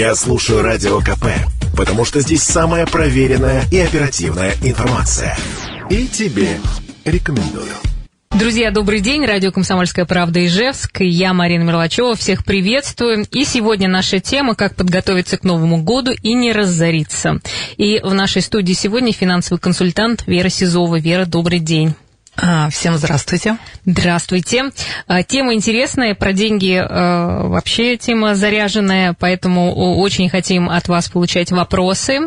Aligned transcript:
Я 0.00 0.14
слушаю 0.14 0.62
Радио 0.62 0.98
КП, 1.00 1.26
потому 1.76 2.06
что 2.06 2.20
здесь 2.20 2.42
самая 2.42 2.86
проверенная 2.86 3.64
и 3.70 3.78
оперативная 3.80 4.54
информация. 4.62 5.36
И 5.90 6.06
тебе 6.06 6.58
рекомендую. 7.04 7.68
Друзья, 8.30 8.70
добрый 8.70 9.00
день. 9.00 9.26
Радио 9.26 9.52
«Комсомольская 9.52 10.06
правда» 10.06 10.42
Ижевск. 10.46 11.00
Я 11.00 11.34
Марина 11.34 11.64
Мерлачева. 11.64 12.16
Всех 12.16 12.46
приветствую. 12.46 13.26
И 13.30 13.44
сегодня 13.44 13.90
наша 13.90 14.20
тема 14.20 14.54
«Как 14.54 14.74
подготовиться 14.74 15.36
к 15.36 15.44
Новому 15.44 15.82
году 15.82 16.12
и 16.12 16.32
не 16.32 16.52
разориться». 16.52 17.38
И 17.76 18.00
в 18.00 18.14
нашей 18.14 18.40
студии 18.40 18.72
сегодня 18.72 19.12
финансовый 19.12 19.58
консультант 19.58 20.26
Вера 20.26 20.48
Сизова. 20.48 20.98
Вера, 20.98 21.26
добрый 21.26 21.58
день. 21.58 21.94
А, 22.42 22.70
всем 22.70 22.96
здравствуйте. 22.96 23.58
Здравствуйте. 23.84 24.70
А, 25.06 25.22
тема 25.22 25.52
интересная, 25.52 26.14
про 26.14 26.32
деньги 26.32 26.80
а, 26.82 27.46
вообще 27.48 27.98
тема 27.98 28.34
заряженная, 28.34 29.14
поэтому 29.18 29.98
очень 29.98 30.30
хотим 30.30 30.70
от 30.70 30.88
вас 30.88 31.10
получать 31.10 31.50
вопросы. 31.52 32.20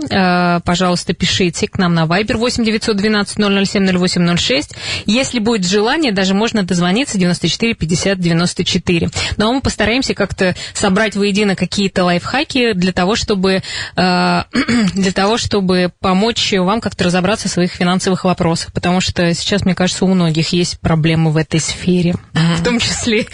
Пожалуйста, 0.65 1.13
пишите 1.13 1.67
к 1.67 1.77
нам 1.79 1.95
на 1.95 2.03
Viber 2.03 2.37
8 2.37 2.63
912 2.63 3.67
007 3.67 3.85
0806. 3.97 4.75
Если 5.05 5.39
будет 5.39 5.65
желание, 5.65 6.11
даже 6.11 6.33
можно 6.33 6.63
дозвониться 6.63 7.17
94 7.17 7.73
50 7.73 8.19
94. 8.19 9.09
Но 9.37 9.53
мы 9.53 9.61
постараемся 9.61 10.13
как-то 10.13 10.55
собрать 10.73 11.15
воедино 11.15 11.55
какие-то 11.55 12.03
лайфхаки 12.03 12.73
для 12.73 12.93
того, 12.93 13.15
чтобы, 13.15 13.63
для 13.95 15.11
того, 15.13 15.37
чтобы 15.37 15.91
помочь 15.99 16.53
вам 16.53 16.81
как-то 16.81 17.05
разобраться 17.05 17.47
в 17.47 17.51
своих 17.51 17.71
финансовых 17.71 18.25
вопросах. 18.25 18.71
Потому 18.73 19.01
что 19.01 19.33
сейчас, 19.33 19.65
мне 19.65 19.73
кажется, 19.73 20.02
у 20.03 20.07
многих 20.07 20.49
есть 20.53 20.79
проблемы 20.79 21.31
в 21.31 21.37
этой 21.37 21.59
сфере, 21.59 22.15
uh-huh. 22.33 22.55
в 22.55 22.63
том 22.63 22.79
числе 22.79 23.25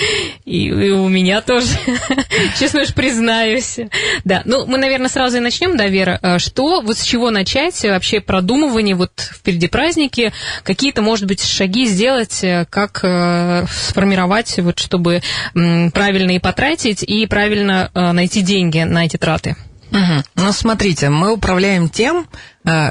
и, 0.45 0.67
и 0.67 0.89
у 0.91 1.07
меня 1.07 1.41
тоже, 1.41 1.67
честно 2.59 2.81
уж 2.81 2.93
признаюсь. 2.93 3.79
Да, 4.23 4.41
ну 4.45 4.65
мы, 4.65 4.77
наверное, 4.77 5.09
сразу 5.09 5.37
и 5.37 5.39
начнем, 5.39 5.77
да, 5.77 5.87
Вера, 5.87 6.19
а 6.21 6.39
что, 6.39 6.81
вот 6.81 6.97
с 6.97 7.03
чего 7.03 7.29
начать 7.29 7.83
вообще 7.83 8.19
продумывание, 8.19 8.95
вот 8.95 9.11
впереди 9.19 9.67
праздники, 9.67 10.33
какие-то, 10.63 11.01
может 11.01 11.25
быть, 11.25 11.43
шаги 11.43 11.85
сделать, 11.85 12.43
э, 12.43 12.65
как 12.69 13.01
э, 13.03 13.65
сформировать, 13.71 14.57
вот, 14.59 14.79
чтобы 14.79 15.21
правильно 15.53 16.31
и 16.31 16.39
потратить, 16.39 17.03
и 17.03 17.25
правильно 17.27 17.91
э, 17.93 18.11
найти 18.11 18.41
деньги 18.41 18.79
на 18.79 19.05
эти 19.05 19.17
траты? 19.17 19.55
Угу. 19.91 20.23
Ну, 20.35 20.51
смотрите, 20.51 21.09
мы 21.09 21.33
управляем 21.33 21.89
тем, 21.89 22.27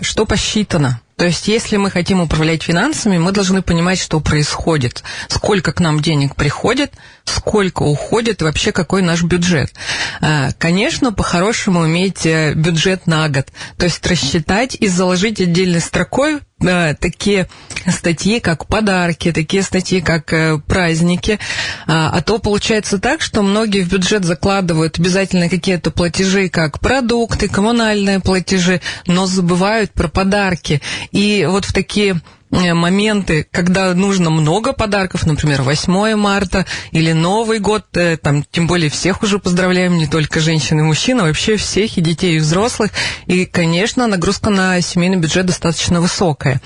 что 0.03 0.25
посчитано. 0.27 1.01
То 1.19 1.27
есть, 1.27 1.49
если 1.49 1.77
мы 1.79 1.91
хотим 1.91 2.21
управлять 2.21 2.63
финансами, 2.63 3.19
мы 3.19 3.33
должны 3.33 3.61
понимать, 3.61 3.99
что 3.99 4.21
происходит, 4.21 5.03
сколько 5.27 5.73
к 5.73 5.81
нам 5.81 6.01
денег 6.01 6.37
приходит, 6.37 6.93
сколько 7.25 7.83
уходит 7.83 8.41
и 8.41 8.45
вообще 8.45 8.71
какой 8.71 9.03
наш 9.03 9.25
бюджет. 9.25 9.73
А, 10.21 10.51
конечно, 10.59 11.13
по-хорошему 11.13 11.87
иметь 11.87 12.25
э, 12.25 12.55
бюджет 12.55 13.09
на 13.09 13.29
год, 13.29 13.49
то 13.77 13.87
есть 13.87 14.07
рассчитать 14.07 14.77
и 14.79 14.87
заложить 14.87 15.41
отдельной 15.41 15.81
строкой 15.81 16.39
э, 16.61 16.95
такие 16.95 17.49
статьи, 17.87 18.41
как 18.41 18.67
подарки, 18.67 19.33
такие 19.33 19.63
статьи, 19.63 20.01
как 20.01 20.33
э, 20.33 20.59
праздники. 20.59 21.39
А, 21.87 22.11
а 22.11 22.23
то 22.23 22.39
получается 22.39 22.99
так, 22.99 23.21
что 23.23 23.43
многие 23.43 23.83
в 23.83 23.89
бюджет 23.89 24.25
закладывают 24.25 24.99
обязательно 24.99 25.49
какие-то 25.49 25.91
платежи, 25.91 26.49
как 26.49 26.81
продукты, 26.81 27.49
коммунальные 27.49 28.21
платежи, 28.21 28.81
но 29.07 29.27
забывают 29.27 29.68
про 29.95 30.09
подарки. 30.09 30.81
И 31.13 31.47
вот 31.49 31.65
в 31.65 31.73
такие 31.73 32.21
Э, 32.51 32.73
моменты, 32.73 33.47
когда 33.51 33.93
нужно 33.93 34.31
много 34.31 34.73
подарков, 34.73 35.27
например, 35.27 35.63
8 35.63 36.17
марта 36.17 36.65
или 36.93 37.13
Новый 37.13 37.59
год, 37.59 37.85
э, 37.95 38.17
там, 38.17 38.43
тем 38.43 38.67
более 38.67 38.89
всех 38.89 39.23
уже 39.23 39.39
поздравляем, 39.39 39.99
не 39.99 40.07
только 40.07 40.41
женщин 40.41 40.81
и 40.81 40.83
мужчин, 40.83 41.21
а 41.21 41.25
вообще 41.25 41.57
всех, 41.57 41.99
и 41.99 42.01
детей, 42.01 42.37
и 42.37 42.39
взрослых. 42.39 42.91
И, 43.27 43.45
конечно, 43.45 44.07
нагрузка 44.07 44.49
на 44.49 44.81
семейный 44.81 45.19
бюджет 45.19 45.45
достаточно 45.45 46.01
высокая. 46.01 46.63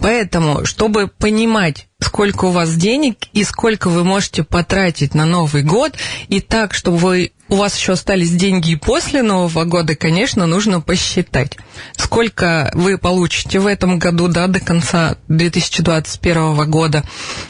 Поэтому, 0.00 0.66
чтобы 0.66 1.08
понимать, 1.08 1.88
сколько 2.00 2.44
у 2.44 2.50
вас 2.50 2.74
денег 2.74 3.16
и 3.32 3.44
сколько 3.44 3.88
вы 3.88 4.04
можете 4.04 4.44
потратить 4.44 5.14
на 5.14 5.24
Новый 5.24 5.62
год, 5.62 5.94
и 6.28 6.40
так, 6.40 6.74
чтобы 6.74 6.98
вы 6.98 7.32
у 7.48 7.56
вас 7.56 7.76
еще 7.76 7.92
остались 7.92 8.30
деньги 8.30 8.72
и 8.72 8.76
после 8.76 9.22
Нового 9.22 9.64
года, 9.64 9.94
конечно, 9.94 10.46
нужно 10.46 10.80
посчитать, 10.80 11.58
сколько 11.96 12.70
вы 12.74 12.96
получите 12.96 13.58
в 13.58 13.66
этом 13.66 13.98
году, 13.98 14.28
да, 14.28 14.46
до 14.46 14.60
конца 14.60 15.16
2021 15.28 16.70
года, 16.70 17.04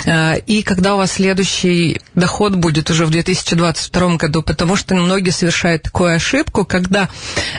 э, 0.05 0.41
и 0.41 0.63
когда 0.63 0.95
у 0.95 0.99
вас 0.99 1.13
следующий 1.13 2.01
доход 2.15 2.57
будет 2.57 2.91
уже 2.91 3.07
в 3.07 3.11
2022 3.11 4.17
году, 4.17 4.43
потому 4.43 4.75
что 4.75 4.97
многие 4.97 5.31
совершают 5.31 5.85
такую 5.85 6.15
ошибку, 6.15 6.65
когда 6.65 7.09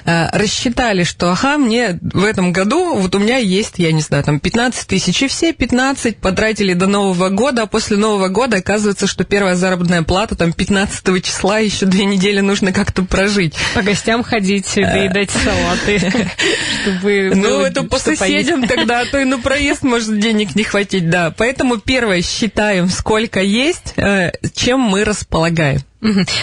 э, 0.04 0.30
рассчитали, 0.38 1.04
что, 1.04 1.32
ага, 1.32 1.58
мне 1.58 2.00
в 2.02 2.24
этом 2.24 2.52
году, 2.52 2.96
вот 2.96 3.16
у 3.16 3.20
меня 3.20 3.38
есть, 3.38 3.76
я 3.78 3.94
не 3.94 4.02
знаю, 4.02 4.24
там 4.26 4.40
15 4.40 4.88
тысяч, 4.88 5.24
и 5.24 5.28
все 5.28 5.54
15 5.54 6.18
потратили 6.18 6.74
до 6.74 6.88
Нового 6.88 7.30
года, 7.30 7.64
а 7.64 7.66
после 7.66 7.96
Нового 7.96 8.28
года 8.28 8.58
оказывается, 8.58 9.08
что 9.08 9.24
первая 9.24 9.56
заработная 9.56 10.04
плата 10.04 10.36
там 10.36 10.52
15 10.52 11.24
числа, 11.24 11.60
еще 11.60 11.86
две 11.86 12.04
недели 12.06 12.25
неделю 12.26 12.44
нужно 12.44 12.74
как-то 12.74 13.04
прожить. 13.04 13.54
По 13.76 13.82
гостям 13.82 14.24
ходить, 14.24 14.74
доедать 14.76 15.30
салаты, 15.32 16.00
чтобы... 16.82 17.32
Ну, 17.36 17.62
это 17.62 17.84
по 17.84 18.00
соседям 18.00 18.68
тогда, 18.68 19.02
а 19.02 19.06
то 19.06 19.20
и 19.20 19.26
на 19.26 19.40
проезд 19.40 19.84
может 19.84 20.20
денег 20.20 20.56
не 20.56 20.64
хватить, 20.64 21.10
да. 21.10 21.34
Поэтому 21.38 21.78
первое, 21.78 22.22
считаем, 22.22 22.90
сколько 22.90 23.42
есть, 23.42 23.94
э, 23.98 24.32
чем 24.56 24.80
мы 24.80 25.04
располагаем. 25.04 25.82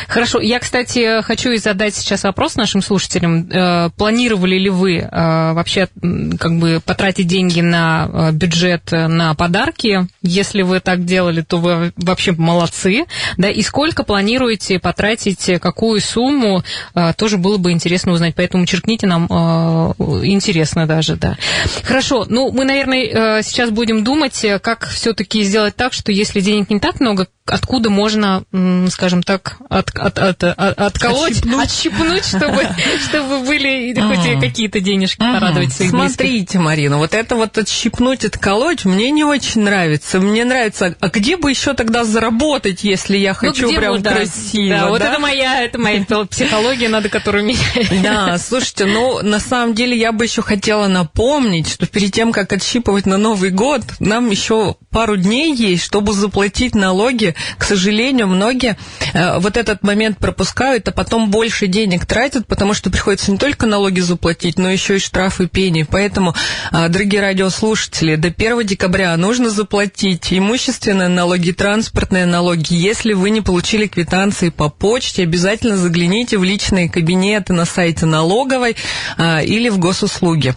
Хорошо. 0.08 0.40
Я, 0.40 0.58
кстати, 0.58 1.22
хочу 1.22 1.50
и 1.50 1.58
задать 1.58 1.94
сейчас 1.94 2.24
вопрос 2.24 2.56
нашим 2.56 2.82
слушателям. 2.82 3.48
Э, 3.50 3.90
планировали 3.96 4.56
ли 4.56 4.70
вы 4.70 4.98
э, 4.98 5.08
вообще 5.52 5.88
как 6.38 6.58
бы 6.58 6.80
потратить 6.84 7.26
деньги 7.26 7.60
на 7.60 8.08
э, 8.12 8.32
бюджет 8.32 8.90
на 8.90 9.34
подарки? 9.34 10.06
Если 10.22 10.62
вы 10.62 10.80
так 10.80 11.04
делали, 11.04 11.42
то 11.42 11.58
вы 11.58 11.92
вообще 11.96 12.32
молодцы. 12.32 13.04
Да, 13.36 13.48
и 13.48 13.62
сколько 13.62 14.04
планируете 14.04 14.78
потратить, 14.78 15.60
какую 15.60 16.00
сумму, 16.00 16.62
тоже 17.16 17.38
было 17.38 17.56
бы 17.56 17.72
интересно 17.72 18.12
узнать. 18.12 18.34
Поэтому 18.34 18.66
черкните 18.66 19.06
нам 19.06 19.26
интересно 19.26 20.86
даже, 20.86 21.16
да. 21.16 21.36
Хорошо. 21.82 22.26
Ну, 22.28 22.50
мы, 22.52 22.64
наверное, 22.64 23.42
сейчас 23.42 23.70
будем 23.70 24.04
думать, 24.04 24.44
как 24.62 24.86
все-таки 24.86 25.42
сделать 25.42 25.76
так, 25.76 25.92
что 25.92 26.12
если 26.12 26.40
денег 26.40 26.70
не 26.70 26.80
так 26.80 27.00
много, 27.00 27.26
откуда 27.47 27.91
можно, 27.91 28.44
скажем 28.91 29.22
так, 29.22 29.58
от, 29.69 29.91
от, 29.91 30.19
от, 30.19 30.44
от, 30.44 30.78
отколоть, 30.78 31.32
отщипнуть, 31.32 31.64
отщипнуть 31.64 32.25
чтобы, 32.25 32.66
чтобы 33.08 33.41
были 33.44 33.94
хоть 34.00 34.41
какие-то 34.41 34.80
денежки 34.80 35.19
порадовать 35.19 35.72
своих 35.72 35.91
Смотрите. 35.91 36.58
Марина, 36.58 36.98
вот 36.98 37.14
это 37.14 37.36
вот 37.36 37.58
отщипнуть, 37.58 38.25
отколоть 38.25 38.84
мне 38.84 39.10
не 39.10 39.25
очень 39.25 39.62
нравится. 39.62 40.20
Мне 40.20 40.44
нравится, 40.44 40.94
а 41.00 41.08
где 41.08 41.36
бы 41.36 41.50
еще 41.50 41.75
тогда 41.75 42.04
заработать, 42.04 42.84
если 42.84 43.16
я 43.16 43.30
ну, 43.30 43.48
хочу 43.48 43.74
прям 43.74 44.03
красиво? 44.03 44.69
Да, 44.69 44.80
да, 44.82 44.88
вот 44.88 45.03
это 45.03 45.19
моя, 45.19 45.62
это 45.62 45.78
моя 45.78 46.04
психология, 46.30 46.88
надо 46.88 47.09
которую 47.09 47.44
менять. 47.44 48.03
Да, 48.03 48.38
слушайте, 48.38 48.86
ну, 48.86 49.20
на 49.22 49.41
самом 49.41 49.74
деле 49.74 49.97
я 49.97 50.12
бы 50.12 50.24
еще 50.24 50.42
хотела 50.42 50.86
напомнить, 50.86 51.69
что 51.69 51.86
перед 51.86 52.12
тем, 52.12 52.32
как 52.32 52.53
отщипывать 52.53 53.06
на 53.06 53.19
Новый 53.19 53.50
год, 53.50 53.82
нам 53.98 54.30
еще 54.30 54.76
пару 54.91 55.16
дней 55.16 55.54
есть, 55.54 55.82
чтобы 55.82 56.12
заплатить 56.12 56.74
налоги 56.74 57.31
к 57.59 57.65
сожалению, 57.65 58.26
многие 58.26 58.76
э, 59.12 59.38
вот 59.38 59.56
этот 59.56 59.82
момент 59.82 60.19
пропускают, 60.19 60.88
а 60.88 60.93
потом 60.93 61.31
больше 61.31 61.66
денег 61.66 62.06
тратят, 62.06 62.47
потому 62.47 62.75
что 62.75 62.91
приходится 62.91 63.31
не 63.31 63.38
только 63.38 63.66
налоги 63.66 64.00
заплатить, 64.00 64.59
но 64.59 64.70
еще 64.70 64.97
и 64.97 64.98
штрафы, 64.98 65.47
пени. 65.47 65.87
Поэтому, 65.88 66.34
э, 66.72 66.88
дорогие 66.88 67.21
радиослушатели, 67.21 68.16
до 68.16 68.31
1 68.31 68.65
декабря 68.65 69.16
нужно 69.16 69.50
заплатить 69.50 70.32
имущественные 70.32 71.09
налоги, 71.09 71.53
транспортные 71.53 72.26
налоги. 72.26 72.75
Если 72.75 73.12
вы 73.12 73.31
не 73.31 73.41
получили 73.41 73.87
квитанции 73.87 74.50
по 74.50 74.69
почте, 74.69 75.22
обязательно 75.22 75.76
загляните 75.76 76.38
в 76.38 76.44
личные 76.44 76.88
кабинеты 76.88 77.53
на 77.53 77.65
сайте 77.65 78.06
налоговой 78.06 78.77
э, 79.18 79.45
или 79.45 79.68
в 79.68 79.78
госуслуги. 79.78 80.54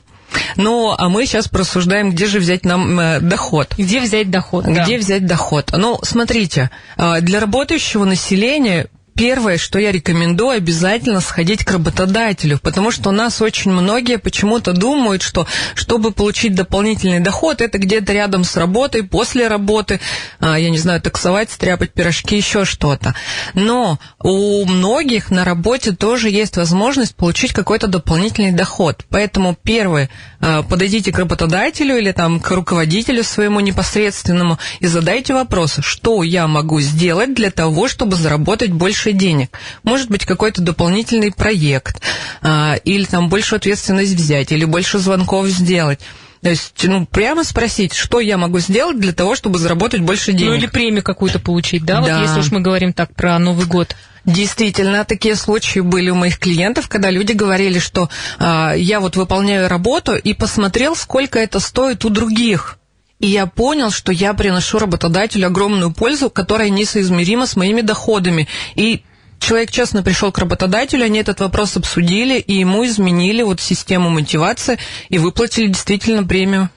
Ну, 0.55 0.93
а 0.97 1.09
мы 1.09 1.25
сейчас 1.25 1.47
просуждаем, 1.47 2.11
где 2.11 2.27
же 2.27 2.39
взять 2.39 2.65
нам 2.65 2.99
э, 2.99 3.19
доход. 3.19 3.73
Где 3.77 3.99
взять 3.99 4.29
доход? 4.29 4.65
Где 4.65 4.97
да. 4.97 4.97
взять 4.97 5.25
доход? 5.25 5.71
Ну, 5.75 5.99
смотрите, 6.03 6.69
э, 6.97 7.21
для 7.21 7.39
работающего 7.39 8.05
населения 8.05 8.87
первое, 9.15 9.57
что 9.57 9.79
я 9.79 9.91
рекомендую, 9.91 10.57
обязательно 10.57 11.21
сходить 11.21 11.63
к 11.63 11.71
работодателю, 11.71 12.59
потому 12.59 12.91
что 12.91 13.09
у 13.09 13.11
нас 13.13 13.41
очень 13.41 13.71
многие 13.71 14.17
почему-то 14.17 14.73
думают, 14.73 15.21
что 15.21 15.47
чтобы 15.73 16.11
получить 16.11 16.53
дополнительный 16.53 17.21
доход, 17.21 17.61
это 17.61 17.77
где-то 17.77 18.11
рядом 18.11 18.43
с 18.43 18.57
работой, 18.57 19.03
после 19.03 19.47
работы, 19.47 20.01
а, 20.39 20.59
я 20.59 20.69
не 20.69 20.77
знаю, 20.77 21.01
таксовать, 21.01 21.49
стряпать 21.49 21.93
пирожки, 21.93 22.35
еще 22.35 22.65
что-то. 22.65 23.15
Но 23.53 23.99
у 24.21 24.65
многих 24.65 25.31
на 25.31 25.45
работе 25.45 25.93
тоже 25.93 26.29
есть 26.29 26.57
возможность 26.57 27.15
получить 27.15 27.53
какой-то 27.53 27.87
дополнительный 27.87 28.51
доход. 28.51 29.05
Поэтому 29.09 29.55
первое, 29.61 30.09
а, 30.41 30.61
подойдите 30.63 31.13
к 31.13 31.19
работодателю 31.19 31.97
или 31.97 32.11
там 32.11 32.41
к 32.41 32.51
руководителю 32.51 33.23
своему 33.23 33.61
непосредственному 33.61 34.59
и 34.81 34.87
задайте 34.87 35.33
вопрос, 35.33 35.77
что 35.79 36.21
я 36.23 36.47
могу 36.47 36.81
сделать 36.81 37.33
для 37.33 37.49
того, 37.49 37.87
чтобы 37.87 38.17
заработать 38.17 38.71
больше 38.71 39.04
больше 39.05 39.11
денег. 39.13 39.49
Может 39.83 40.09
быть, 40.09 40.25
какой-то 40.25 40.61
дополнительный 40.61 41.31
проект, 41.31 42.01
а, 42.41 42.75
или 42.83 43.05
там 43.05 43.29
больше 43.29 43.55
ответственность 43.55 44.13
взять, 44.13 44.51
или 44.51 44.65
больше 44.65 44.97
звонков 44.99 45.47
сделать. 45.47 45.99
То 46.41 46.49
есть, 46.49 46.83
ну, 46.83 47.05
прямо 47.05 47.43
спросить, 47.43 47.93
что 47.93 48.19
я 48.19 48.37
могу 48.37 48.59
сделать 48.59 48.99
для 48.99 49.13
того, 49.13 49.35
чтобы 49.35 49.57
заработать 49.57 50.01
больше 50.01 50.31
денег. 50.31 50.49
Ну, 50.49 50.55
или 50.55 50.67
премию 50.67 51.03
какую-то 51.03 51.39
получить, 51.39 51.83
да? 51.83 52.01
да. 52.01 52.01
Вот 52.01 52.27
если 52.27 52.39
уж 52.39 52.51
мы 52.51 52.61
говорим 52.61 52.93
так 52.93 53.13
про 53.15 53.39
Новый 53.39 53.65
год. 53.65 53.95
Действительно, 54.25 55.05
такие 55.05 55.35
случаи 55.35 55.79
были 55.79 56.09
у 56.09 56.15
моих 56.15 56.39
клиентов, 56.39 56.87
когда 56.87 57.11
люди 57.11 57.33
говорили, 57.33 57.77
что 57.79 58.09
э, 58.39 58.73
я 58.77 58.99
вот 58.99 59.15
выполняю 59.15 59.69
работу 59.69 60.15
и 60.15 60.33
посмотрел, 60.33 60.95
сколько 60.95 61.37
это 61.37 61.59
стоит 61.59 62.05
у 62.05 62.09
других. 62.09 62.77
И 63.25 63.27
я 63.27 63.47
понял, 63.47 63.89
что 63.89 64.11
я 64.11 64.35
приношу 64.35 64.77
работодателю 64.77 65.47
огромную 65.47 65.91
пользу, 65.91 66.29
которая 66.29 66.69
несоизмерима 66.69 67.47
с 67.47 67.55
моими 67.55 67.81
доходами. 67.81 68.47
И 68.75 69.01
человек 69.39 69.71
честно 69.71 70.03
пришел 70.03 70.31
к 70.31 70.37
работодателю, 70.37 71.05
они 71.05 71.21
этот 71.21 71.39
вопрос 71.39 71.75
обсудили, 71.75 72.37
и 72.37 72.59
ему 72.59 72.85
изменили 72.85 73.41
вот 73.41 73.59
систему 73.59 74.11
мотивации 74.11 74.77
и 75.09 75.17
выплатили 75.17 75.69
действительно 75.69 76.23
премию. 76.23 76.69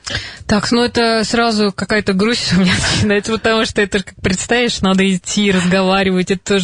Так, 0.47 0.73
ну 0.73 0.83
это 0.83 1.23
сразу 1.27 1.71
какая-то 1.71 2.15
грусть 2.15 2.55
у 2.55 2.61
меня 2.61 2.73
начинается, 2.97 3.33
потому 3.33 3.67
что 3.67 3.83
это, 3.83 4.03
как 4.03 4.15
представишь, 4.23 4.81
надо 4.81 5.05
идти, 5.15 5.53
разговаривать, 5.53 6.31
это 6.31 6.59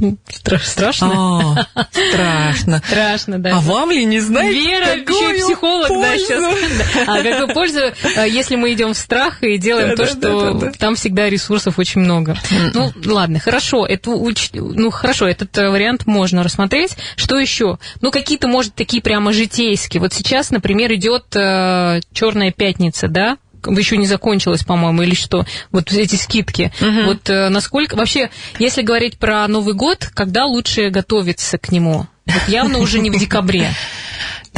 же 0.00 0.16
Страшно? 0.64 1.66
А, 1.74 1.86
страшно. 1.90 2.82
Страшно, 2.84 3.38
да. 3.38 3.56
А 3.56 3.60
вам 3.60 3.90
ли 3.90 4.04
не 4.04 4.20
знаете, 4.20 4.60
Вера, 4.60 4.96
еще 4.96 5.36
и 5.36 5.42
психолог, 5.42 5.88
пользу? 5.88 6.02
да, 6.02 6.18
сейчас. 6.18 7.08
А 7.08 7.22
какую 7.22 7.54
пользу, 7.54 7.80
э, 7.80 8.28
если 8.28 8.56
мы 8.56 8.72
идем 8.72 8.94
в 8.94 8.96
страх 8.96 9.42
и 9.42 9.58
делаем 9.58 9.96
то, 9.96 10.06
что 10.06 10.72
там 10.78 10.94
всегда 10.94 11.28
ресурсов 11.28 11.78
очень 11.78 12.00
много. 12.00 12.36
Ну, 12.74 12.92
ладно, 13.06 13.38
хорошо, 13.38 13.86
это 13.86 14.10
ну, 14.10 14.90
хорошо, 14.90 15.26
этот 15.26 15.56
э, 15.58 15.68
вариант 15.68 16.06
можно 16.06 16.42
рассмотреть. 16.42 16.96
Что 17.16 17.38
еще? 17.38 17.78
Ну, 18.00 18.10
какие-то, 18.10 18.48
может, 18.48 18.74
такие 18.74 19.02
прямо 19.02 19.32
житейские. 19.32 20.00
Вот 20.00 20.12
сейчас, 20.12 20.50
например, 20.50 20.92
идет 20.94 21.34
э, 21.34 22.00
Черная 22.12 22.52
пятница, 22.52 23.08
да? 23.08 23.38
Еще 23.76 23.96
не 23.96 24.06
закончилось, 24.06 24.64
по-моему, 24.64 25.02
или 25.02 25.14
что, 25.14 25.44
вот 25.70 25.92
эти 25.92 26.16
скидки. 26.16 26.72
Угу. 26.80 27.02
Вот 27.06 27.28
э, 27.28 27.48
насколько, 27.48 27.96
вообще, 27.96 28.30
если 28.58 28.82
говорить 28.82 29.18
про 29.18 29.46
Новый 29.48 29.74
год, 29.74 30.10
когда 30.14 30.44
лучше 30.44 30.90
готовиться 30.90 31.58
к 31.58 31.70
нему? 31.70 32.06
Вот 32.26 32.48
явно 32.48 32.78
уже 32.78 32.98
не 33.00 33.10
в 33.10 33.18
декабре. 33.18 33.72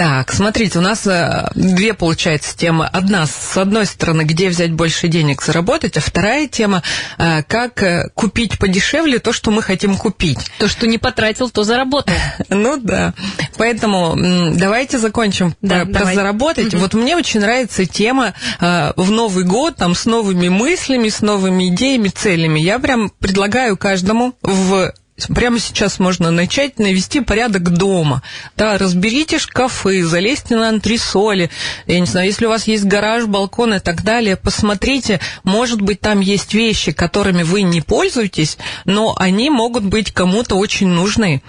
Так, 0.00 0.32
смотрите, 0.32 0.78
у 0.78 0.80
нас 0.80 1.06
э, 1.06 1.50
две, 1.54 1.92
получается, 1.92 2.56
темы. 2.56 2.86
Одна, 2.86 3.26
с 3.26 3.54
одной 3.58 3.84
стороны, 3.84 4.22
где 4.22 4.48
взять 4.48 4.72
больше 4.72 5.08
денег 5.08 5.42
заработать, 5.42 5.98
а 5.98 6.00
вторая 6.00 6.48
тема, 6.48 6.82
э, 7.18 7.42
как 7.42 7.82
э, 7.82 8.08
купить 8.14 8.58
подешевле 8.58 9.18
то, 9.18 9.34
что 9.34 9.50
мы 9.50 9.60
хотим 9.60 9.98
купить. 9.98 10.38
То, 10.58 10.68
что 10.68 10.86
не 10.86 10.96
потратил, 10.96 11.50
то 11.50 11.64
заработал. 11.64 12.14
Ну 12.48 12.78
да. 12.78 13.12
Поэтому 13.58 14.16
давайте 14.54 14.98
закончим 14.98 15.54
да, 15.60 15.84
про 15.84 15.92
давай. 15.92 16.14
заработать. 16.14 16.72
Угу. 16.72 16.80
Вот 16.80 16.94
мне 16.94 17.14
очень 17.14 17.40
нравится 17.40 17.84
тема 17.84 18.32
в 18.58 19.10
Новый 19.10 19.44
год, 19.44 19.76
там, 19.76 19.94
с 19.94 20.06
новыми 20.06 20.48
мыслями, 20.48 21.10
с 21.10 21.20
новыми 21.20 21.68
идеями, 21.68 22.08
целями. 22.08 22.58
Я 22.58 22.78
прям 22.78 23.10
предлагаю 23.10 23.76
каждому 23.76 24.34
в 24.42 24.92
прямо 25.28 25.58
сейчас 25.58 25.98
можно 25.98 26.30
начать 26.30 26.78
навести 26.78 27.20
порядок 27.20 27.70
дома. 27.70 28.22
Да, 28.56 28.78
разберите 28.78 29.38
шкафы, 29.38 30.04
залезьте 30.04 30.56
на 30.56 30.68
антресоли, 30.68 31.50
я 31.86 32.00
не 32.00 32.06
знаю, 32.06 32.26
если 32.26 32.46
у 32.46 32.48
вас 32.48 32.66
есть 32.66 32.84
гараж, 32.84 33.26
балкон 33.26 33.74
и 33.74 33.78
так 33.78 34.02
далее, 34.02 34.36
посмотрите, 34.36 35.20
может 35.44 35.80
быть, 35.80 36.00
там 36.00 36.20
есть 36.20 36.54
вещи, 36.54 36.92
которыми 36.92 37.42
вы 37.42 37.62
не 37.62 37.80
пользуетесь, 37.80 38.58
но 38.84 39.14
они 39.16 39.50
могут 39.50 39.84
быть 39.84 40.12
кому-то 40.12 40.56
очень 40.56 40.88
нужны. 40.88 41.42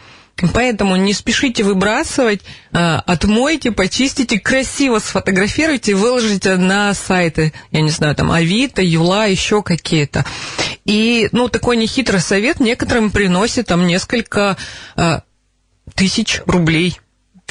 Поэтому 0.53 0.95
не 0.95 1.13
спешите 1.13 1.63
выбрасывать, 1.63 2.41
а, 2.71 3.01
отмойте, 3.05 3.71
почистите, 3.71 4.39
красиво 4.39 4.99
сфотографируйте, 4.99 5.95
выложите 5.95 6.57
на 6.57 6.93
сайты, 6.93 7.53
я 7.71 7.81
не 7.81 7.89
знаю, 7.89 8.15
там 8.15 8.31
Авито, 8.31 8.81
Юла, 8.81 9.25
еще 9.25 9.61
какие-то. 9.61 10.25
И, 10.85 11.29
ну, 11.31 11.47
такой 11.49 11.77
нехитрый 11.77 12.19
совет 12.19 12.59
некоторым 12.59 13.11
приносит 13.11 13.67
там 13.67 13.85
несколько 13.87 14.57
а, 14.95 15.21
тысяч 15.95 16.41
рублей. 16.45 16.97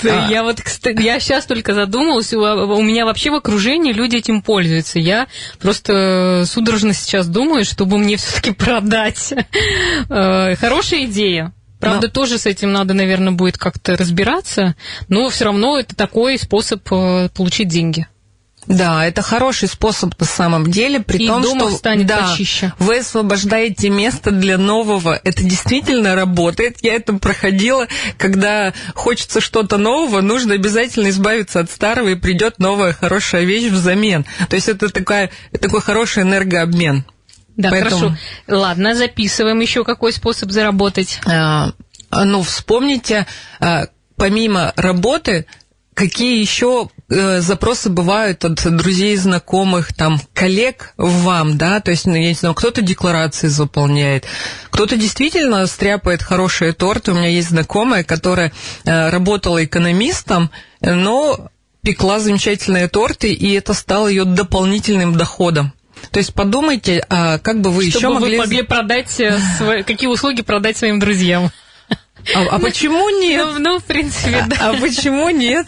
А. 0.05 0.29
Я 0.31 0.43
вот, 0.43 0.61
кстати, 0.61 1.03
я 1.03 1.21
сейчас 1.21 1.47
только 1.47 1.75
задумалась, 1.75 2.33
у 2.33 2.83
меня 2.83 3.05
вообще 3.05 3.31
в 3.31 3.35
окружении 3.35 3.93
люди 3.93 4.17
этим 4.17 4.43
пользуются. 4.43 4.99
Я 4.99 5.27
просто 5.61 6.45
судорожно 6.47 6.95
сейчас 6.95 7.27
думаю, 7.27 7.65
чтобы 7.65 7.99
мне 7.99 8.17
все-таки 8.17 8.53
продать. 8.53 9.35
Э, 10.09 10.57
хорошая 10.57 11.05
идея. 11.05 11.53
Правда, 11.81 12.07
но... 12.07 12.13
тоже 12.13 12.39
с 12.39 12.47
этим 12.47 12.73
надо, 12.73 12.95
наверное, 12.95 13.33
будет 13.33 13.59
как-то 13.59 13.97
разбираться, 13.97 14.77
но 15.09 15.29
все 15.31 15.47
равно 15.47 15.79
это 15.79 15.97
такой 15.97 16.39
способ 16.39 16.87
э, 16.93 17.31
получить 17.35 17.69
деньги. 17.69 18.07
Да, 18.67 19.07
это 19.07 19.23
хороший 19.23 19.69
способ 19.69 20.13
на 20.21 20.27
самом 20.27 20.71
деле, 20.71 21.01
при 21.01 21.25
и 21.25 21.27
том, 21.27 21.43
что 21.43 21.71
станет 21.71 22.07
да, 22.07 22.29
почище. 22.31 22.73
вы 22.79 22.99
освобождаете 22.99 23.89
место 23.89 24.31
для 24.31 24.59
нового. 24.59 25.19
Это 25.25 25.43
действительно 25.43 26.15
работает. 26.15 26.77
Я 26.83 26.95
это 26.95 27.15
проходила, 27.15 27.89
когда 28.19 28.75
хочется 28.95 29.41
что-то 29.41 29.79
нового, 29.79 30.21
нужно 30.21 30.55
обязательно 30.55 31.09
избавиться 31.09 31.61
от 31.61 31.71
старого, 31.71 32.09
и 32.09 32.15
придет 32.15 32.59
новая 32.59 32.93
хорошая 32.93 33.45
вещь 33.45 33.71
взамен. 33.71 34.27
То 34.49 34.57
есть 34.57 34.69
это 34.69 34.91
такая, 34.91 35.31
такой 35.59 35.81
хороший 35.81 36.23
энергообмен. 36.23 37.05
Да, 37.57 37.71
Поэтому... 37.71 38.01
хорошо. 38.01 38.17
Ладно, 38.49 38.95
записываем 38.95 39.61
еще 39.61 39.85
какой 39.85 40.13
способ 40.13 40.51
заработать. 40.51 41.21
А, 41.27 41.73
ну, 42.11 42.43
вспомните, 42.43 43.27
а, 43.61 43.87
помимо 44.17 44.73
работы, 44.77 45.47
какие 45.95 46.41
еще 46.41 46.89
э, 47.11 47.41
запросы 47.41 47.91
бывают 47.91 48.45
от 48.45 48.77
друзей, 48.77 49.17
знакомых, 49.17 49.93
там, 49.93 50.21
коллег 50.33 50.95
вам, 50.97 51.59
да, 51.59 51.81
то 51.81 51.91
есть, 51.91 52.07
ну, 52.07 52.15
я 52.15 52.29
не 52.29 52.35
знаю, 52.35 52.55
кто-то 52.55 52.81
декларации 52.81 53.49
заполняет, 53.49 54.25
кто-то 54.71 54.97
действительно 54.97 55.67
стряпает 55.67 56.23
хорошие 56.23 56.73
торты. 56.73 57.13
У 57.13 57.15
меня 57.15 57.29
есть 57.29 57.51
знакомая, 57.51 58.05
которая 58.05 58.53
э, 58.85 59.11
работала 59.11 59.63
экономистом, 59.63 60.51
но 60.81 61.51
пекла 61.83 62.19
замечательные 62.19 62.89
торты, 62.89 63.33
и 63.33 63.53
это 63.53 63.75
стало 63.75 64.09
ее 64.09 64.25
дополнительным 64.25 65.17
доходом. 65.17 65.73
То 66.11 66.19
есть 66.19 66.35
подумайте, 66.35 67.05
а 67.09 67.39
как 67.39 67.61
бы 67.61 67.71
вы 67.71 67.89
Чтобы 67.91 67.99
еще 67.99 68.09
могли... 68.09 68.37
вы 68.37 68.39
могли 68.39 68.63
продать, 68.63 69.21
э, 69.21 69.39
свои, 69.57 69.83
какие 69.83 70.09
услуги 70.09 70.43
продать 70.43 70.77
своим 70.77 70.99
друзьям. 70.99 71.51
А, 72.35 72.43
а 72.51 72.59
почему 72.59 73.09
нет? 73.09 73.47
Ну, 73.55 73.59
ну, 73.59 73.79
в 73.79 73.85
принципе, 73.85 74.45
да. 74.49 74.57
А, 74.61 74.71
а 74.71 74.75
почему 74.75 75.31
нет? 75.31 75.67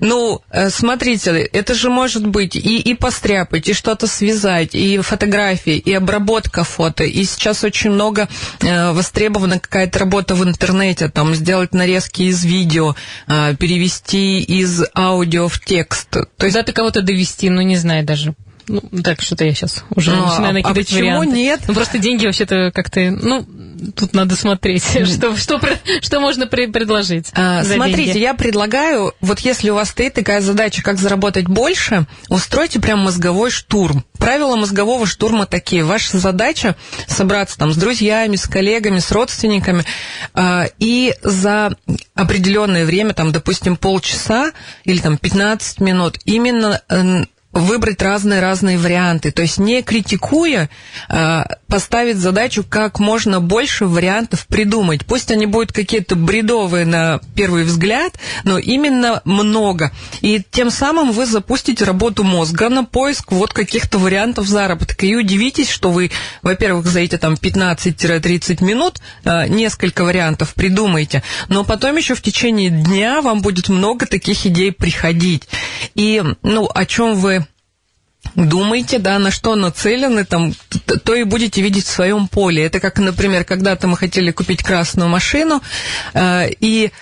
Ну, 0.00 0.40
э, 0.50 0.70
смотрите, 0.70 1.30
это 1.30 1.74
же 1.74 1.88
может 1.88 2.26
быть 2.26 2.56
и, 2.56 2.78
и 2.78 2.94
постряпать, 2.94 3.68
и 3.68 3.72
что-то 3.72 4.06
связать, 4.06 4.74
и 4.74 4.98
фотографии, 4.98 5.76
и 5.76 5.92
обработка 5.92 6.64
фото. 6.64 7.04
И 7.04 7.24
сейчас 7.24 7.64
очень 7.64 7.90
много 7.90 8.28
э, 8.60 8.92
востребована 8.92 9.60
какая-то 9.60 9.98
работа 10.00 10.34
в 10.34 10.44
интернете, 10.44 11.08
там 11.08 11.34
сделать 11.34 11.72
нарезки 11.72 12.22
из 12.22 12.44
видео, 12.44 12.94
э, 13.28 13.54
перевести 13.56 14.40
из 14.40 14.82
аудио 14.94 15.48
в 15.48 15.60
текст. 15.60 16.10
То 16.10 16.26
есть... 16.40 16.56
Куда-то 16.56 16.72
кого-то 16.72 17.02
довести, 17.02 17.50
ну, 17.50 17.62
не 17.62 17.76
знаю 17.76 18.04
даже. 18.04 18.34
Ну, 18.68 18.82
так, 19.02 19.20
что-то 19.20 19.44
я 19.44 19.54
сейчас 19.54 19.84
уже 19.94 20.12
ну, 20.12 20.26
начинаю 20.26 20.50
а 20.50 20.52
накидать 20.52 20.70
а 20.70 20.94
почему 20.94 21.18
варианты. 21.18 21.36
нет? 21.36 21.60
Ну, 21.68 21.74
просто 21.74 21.98
деньги 21.98 22.26
вообще-то 22.26 22.70
как-то, 22.72 23.00
ну, 23.10 23.46
тут 23.94 24.14
надо 24.14 24.36
смотреть, 24.36 24.84
что, 24.84 25.36
что, 25.36 25.60
что 26.00 26.20
можно 26.20 26.46
при, 26.46 26.66
предложить. 26.66 27.30
А, 27.34 27.64
смотрите, 27.64 28.12
деньги. 28.12 28.18
я 28.18 28.34
предлагаю, 28.34 29.12
вот 29.20 29.40
если 29.40 29.70
у 29.70 29.74
вас 29.74 29.90
стоит 29.90 30.14
такая 30.14 30.40
задача, 30.40 30.82
как 30.82 30.98
заработать 30.98 31.46
больше, 31.46 32.06
устройте 32.28 32.80
прям 32.80 33.00
мозговой 33.00 33.50
штурм. 33.50 34.04
Правила 34.18 34.56
мозгового 34.56 35.06
штурма 35.06 35.46
такие. 35.46 35.82
Ваша 35.84 36.18
задача 36.18 36.76
собраться 37.08 37.58
там 37.58 37.72
с 37.72 37.76
друзьями, 37.76 38.36
с 38.36 38.46
коллегами, 38.46 39.00
с 39.00 39.10
родственниками, 39.10 39.84
а, 40.34 40.66
и 40.78 41.14
за 41.22 41.74
определенное 42.14 42.84
время, 42.84 43.14
там, 43.14 43.32
допустим, 43.32 43.76
полчаса 43.76 44.52
или 44.84 44.98
там 44.98 45.18
15 45.18 45.80
минут, 45.80 46.18
именно 46.24 46.80
выбрать 47.52 48.00
разные-разные 48.00 48.78
варианты. 48.78 49.30
То 49.30 49.42
есть 49.42 49.58
не 49.58 49.82
критикуя, 49.82 50.70
а, 51.08 51.46
поставить 51.66 52.16
задачу 52.16 52.64
как 52.68 52.98
можно 52.98 53.40
больше 53.40 53.86
вариантов 53.86 54.46
придумать. 54.46 55.04
Пусть 55.04 55.30
они 55.30 55.46
будут 55.46 55.72
какие-то 55.72 56.16
бредовые 56.16 56.86
на 56.86 57.20
первый 57.34 57.64
взгляд, 57.64 58.14
но 58.44 58.58
именно 58.58 59.20
много. 59.24 59.92
И 60.22 60.42
тем 60.50 60.70
самым 60.70 61.12
вы 61.12 61.26
запустите 61.26 61.84
работу 61.84 62.24
мозга 62.24 62.68
на 62.70 62.84
поиск 62.84 63.32
вот 63.32 63.52
каких-то 63.52 63.98
вариантов 63.98 64.46
заработка. 64.46 65.04
И 65.06 65.14
удивитесь, 65.14 65.68
что 65.68 65.90
вы, 65.90 66.10
во-первых, 66.42 66.86
за 66.86 67.00
эти 67.00 67.18
там 67.18 67.34
15-30 67.34 68.64
минут 68.64 69.00
а, 69.24 69.46
несколько 69.46 70.04
вариантов 70.04 70.54
придумаете, 70.54 71.22
но 71.48 71.64
потом 71.64 71.96
еще 71.96 72.14
в 72.14 72.22
течение 72.22 72.70
дня 72.70 73.20
вам 73.20 73.42
будет 73.42 73.68
много 73.68 74.06
таких 74.06 74.46
идей 74.46 74.72
приходить. 74.72 75.48
И, 75.94 76.22
ну, 76.42 76.70
о 76.72 76.86
чем 76.86 77.14
вы 77.14 77.41
думайте, 78.34 78.98
да, 78.98 79.18
на 79.18 79.30
что 79.30 79.54
нацелены, 79.54 80.24
там, 80.24 80.52
то 81.04 81.14
и 81.14 81.24
будете 81.24 81.62
видеть 81.62 81.86
в 81.86 81.90
своем 81.90 82.28
поле. 82.28 82.64
Это 82.64 82.80
как, 82.80 82.98
например, 82.98 83.44
когда-то 83.44 83.86
мы 83.86 83.96
хотели 83.96 84.30
купить 84.30 84.62
красную 84.62 85.08
машину, 85.08 85.62
э, 86.14 86.50
и 86.60 86.92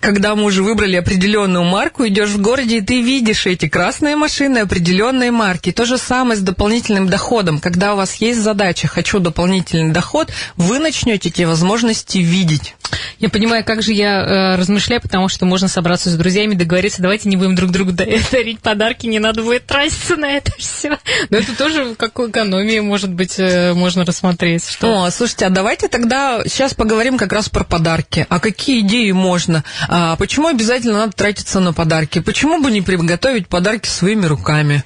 когда 0.00 0.34
мы 0.34 0.44
уже 0.44 0.62
выбрали 0.62 0.96
определенную 0.96 1.64
марку, 1.64 2.06
идешь 2.06 2.30
в 2.30 2.40
городе, 2.40 2.78
и 2.78 2.80
ты 2.80 3.00
видишь 3.00 3.46
эти 3.46 3.68
красные 3.68 4.16
машины 4.16 4.58
определенные 4.58 5.30
марки. 5.30 5.72
То 5.72 5.84
же 5.84 5.98
самое 5.98 6.36
с 6.36 6.42
дополнительным 6.42 7.08
доходом. 7.08 7.58
Когда 7.58 7.94
у 7.94 7.96
вас 7.96 8.16
есть 8.16 8.40
задача 8.40 8.88
«хочу 8.88 9.18
дополнительный 9.18 9.92
доход», 9.92 10.30
вы 10.56 10.78
начнете 10.78 11.28
эти 11.28 11.42
возможности 11.42 12.18
видеть. 12.18 12.74
Я 13.18 13.28
понимаю, 13.28 13.64
как 13.64 13.82
же 13.82 13.92
я 13.92 14.20
э, 14.20 14.56
размышляю, 14.56 15.02
потому 15.02 15.28
что 15.28 15.44
можно 15.44 15.68
собраться 15.68 16.10
с 16.10 16.14
друзьями, 16.14 16.54
договориться, 16.54 17.02
давайте 17.02 17.28
не 17.28 17.36
будем 17.36 17.54
друг 17.54 17.70
другу 17.70 17.92
дарить 18.32 18.60
подарки, 18.60 19.06
не 19.06 19.18
надо 19.18 19.42
будет 19.42 19.66
тратиться 19.66 20.16
на 20.16 20.30
это 20.30 20.52
все. 20.58 20.98
Но 21.30 21.38
это 21.38 21.56
тоже 21.56 21.94
как 21.96 22.18
экономии, 22.18 22.80
может 22.80 23.12
быть, 23.12 23.38
э, 23.38 23.74
можно 23.74 24.04
рассмотреть. 24.04 24.68
Что... 24.68 25.04
О, 25.04 25.10
слушайте, 25.10 25.46
а 25.46 25.50
давайте 25.50 25.88
тогда 25.88 26.42
сейчас 26.44 26.74
поговорим 26.74 27.18
как 27.18 27.32
раз 27.32 27.48
про 27.48 27.64
подарки. 27.64 28.26
А 28.28 28.40
какие 28.40 28.80
идеи 28.80 29.10
можно? 29.10 29.64
А 29.88 30.16
почему 30.16 30.48
обязательно 30.48 30.98
надо 30.98 31.12
тратиться 31.12 31.60
на 31.60 31.72
подарки? 31.72 32.20
Почему 32.20 32.62
бы 32.62 32.70
не 32.70 32.82
приготовить 32.82 33.48
подарки 33.48 33.88
своими 33.88 34.26
руками? 34.26 34.84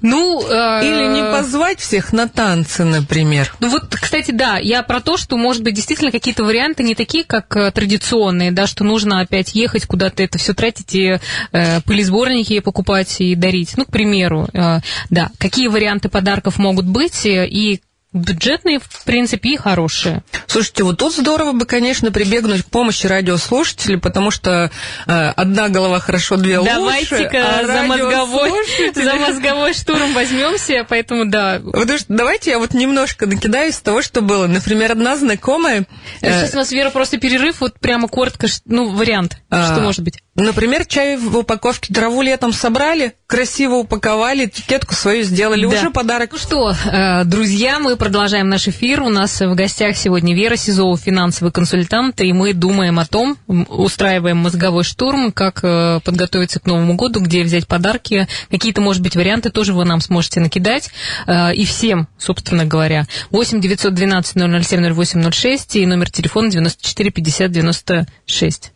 Ну, 0.00 0.42
э... 0.48 0.86
или 0.86 1.14
не 1.14 1.22
позвать 1.22 1.80
всех 1.80 2.12
на 2.12 2.28
танцы, 2.28 2.84
например? 2.84 3.54
Ну 3.60 3.68
вот, 3.68 3.94
кстати, 3.94 4.30
да, 4.30 4.58
я 4.58 4.82
про 4.82 5.00
то, 5.00 5.16
что, 5.16 5.36
может 5.36 5.62
быть, 5.62 5.74
действительно 5.74 6.10
какие-то 6.10 6.44
варианты 6.44 6.82
не 6.82 6.94
такие, 6.94 7.24
как 7.24 7.43
э, 7.56 7.70
традиционные, 7.70 8.52
да, 8.52 8.66
что 8.66 8.84
нужно 8.84 9.20
опять 9.20 9.54
ехать 9.54 9.86
куда-то, 9.86 10.22
это 10.22 10.38
все 10.38 10.54
тратить 10.54 10.94
и 10.94 11.18
э, 11.52 11.80
пылесборники 11.82 12.60
покупать 12.60 13.20
и 13.20 13.34
дарить. 13.34 13.76
Ну, 13.76 13.84
к 13.84 13.90
примеру, 13.90 14.48
э, 14.52 14.80
да, 15.10 15.30
какие 15.38 15.68
варианты 15.68 16.08
подарков 16.08 16.58
могут 16.58 16.86
быть 16.86 17.26
э, 17.26 17.46
и 17.46 17.80
бюджетные, 18.14 18.78
в 18.78 19.04
принципе, 19.04 19.50
и 19.50 19.56
хорошие. 19.56 20.22
Слушайте, 20.46 20.84
вот 20.84 20.98
тут 20.98 21.14
здорово 21.14 21.52
бы, 21.52 21.66
конечно, 21.66 22.12
прибегнуть 22.12 22.62
к 22.62 22.66
помощи 22.66 23.06
радиослушателей, 23.06 23.98
потому 23.98 24.30
что 24.30 24.70
э, 25.06 25.10
одна 25.12 25.68
голова 25.68 25.98
хорошо, 25.98 26.36
две 26.36 26.58
лучше. 26.58 26.74
Давайте-ка 26.74 27.60
а 27.60 27.66
за, 27.66 27.82
мозговой, 27.82 28.52
за 28.94 29.14
мозговой 29.16 29.74
штурм 29.74 30.14
возьмемся, 30.14 30.86
поэтому 30.88 31.26
да. 31.26 31.60
Потому 31.60 31.98
что 31.98 32.06
давайте 32.08 32.50
я 32.52 32.58
вот 32.58 32.72
немножко 32.72 33.26
накидаю 33.26 33.70
из 33.70 33.80
того, 33.80 34.00
что 34.00 34.20
было. 34.20 34.46
Например, 34.46 34.92
одна 34.92 35.16
знакомая... 35.16 35.86
Э, 36.20 36.40
Сейчас 36.40 36.54
у 36.54 36.56
нас, 36.56 36.70
Вера, 36.70 36.90
просто 36.90 37.18
перерыв, 37.18 37.60
вот 37.60 37.80
прямо 37.80 38.06
коротко, 38.06 38.46
ну, 38.64 38.90
вариант, 38.90 39.38
а, 39.50 39.72
что 39.72 39.82
может 39.82 40.02
быть. 40.02 40.22
Например, 40.36 40.84
чай 40.84 41.16
в 41.16 41.36
упаковке 41.36 41.94
траву 41.94 42.20
летом 42.20 42.52
собрали, 42.52 43.14
красиво 43.28 43.76
упаковали, 43.76 44.46
этикетку 44.46 44.92
свою 44.92 45.22
сделали, 45.22 45.64
да. 45.64 45.76
уже 45.76 45.90
подарок. 45.90 46.30
Ну 46.32 46.38
что, 46.38 46.70
э, 46.72 47.24
друзья, 47.24 47.78
мы 47.78 47.96
продолжаем 47.96 48.48
наш 48.48 48.66
эфир. 48.66 49.02
У 49.02 49.10
нас 49.10 49.40
в 49.40 49.54
гостях 49.54 49.96
сегодня 49.96 50.34
Вера 50.34 50.56
Сизова, 50.56 50.96
финансовый 50.98 51.52
консультант, 51.52 52.20
и 52.20 52.32
мы 52.32 52.52
думаем 52.52 52.98
о 52.98 53.06
том, 53.06 53.38
устраиваем 53.46 54.38
мозговой 54.38 54.82
штурм, 54.82 55.30
как 55.30 55.60
э, 55.62 56.00
подготовиться 56.02 56.58
к 56.58 56.66
Новому 56.66 56.94
году, 56.96 57.20
где 57.20 57.44
взять 57.44 57.68
подарки. 57.68 58.26
Какие-то, 58.50 58.80
может 58.80 59.02
быть, 59.02 59.14
варианты 59.14 59.50
тоже 59.50 59.72
вы 59.72 59.84
нам 59.84 60.00
сможете 60.00 60.40
накидать. 60.40 60.90
Э, 61.28 61.54
и 61.54 61.64
всем, 61.64 62.08
собственно 62.18 62.64
говоря. 62.64 63.06
8 63.30 63.60
912 63.60 64.34
007 64.64 64.92
08 64.94 65.30
06 65.30 65.76
и 65.76 65.86
номер 65.86 66.10
телефона 66.10 66.50
94 66.50 67.10
50 67.12 67.52
96. 67.52 68.73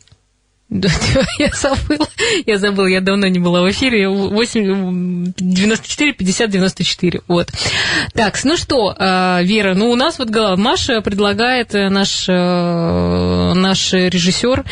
Да, 0.70 0.90
я 1.38 1.50
забыла. 1.54 2.06
Я 2.44 2.58
забыла, 2.58 2.86
я 2.86 3.00
давно 3.00 3.26
не 3.26 3.38
была 3.38 3.62
в 3.62 3.70
эфире. 3.70 4.08
8, 4.08 5.32
94, 5.38 6.12
50, 6.12 6.50
94. 6.50 7.20
Вот. 7.26 7.50
Так, 8.12 8.38
ну 8.44 8.56
что, 8.58 8.94
э, 8.98 9.44
Вера, 9.44 9.74
ну 9.74 9.90
у 9.90 9.96
нас 9.96 10.18
вот 10.18 10.28
Маша 10.58 11.00
предлагает 11.00 11.74
э, 11.74 11.88
наш, 11.88 12.26
э, 12.28 13.52
наш 13.54 13.92
режиссер, 13.94 14.64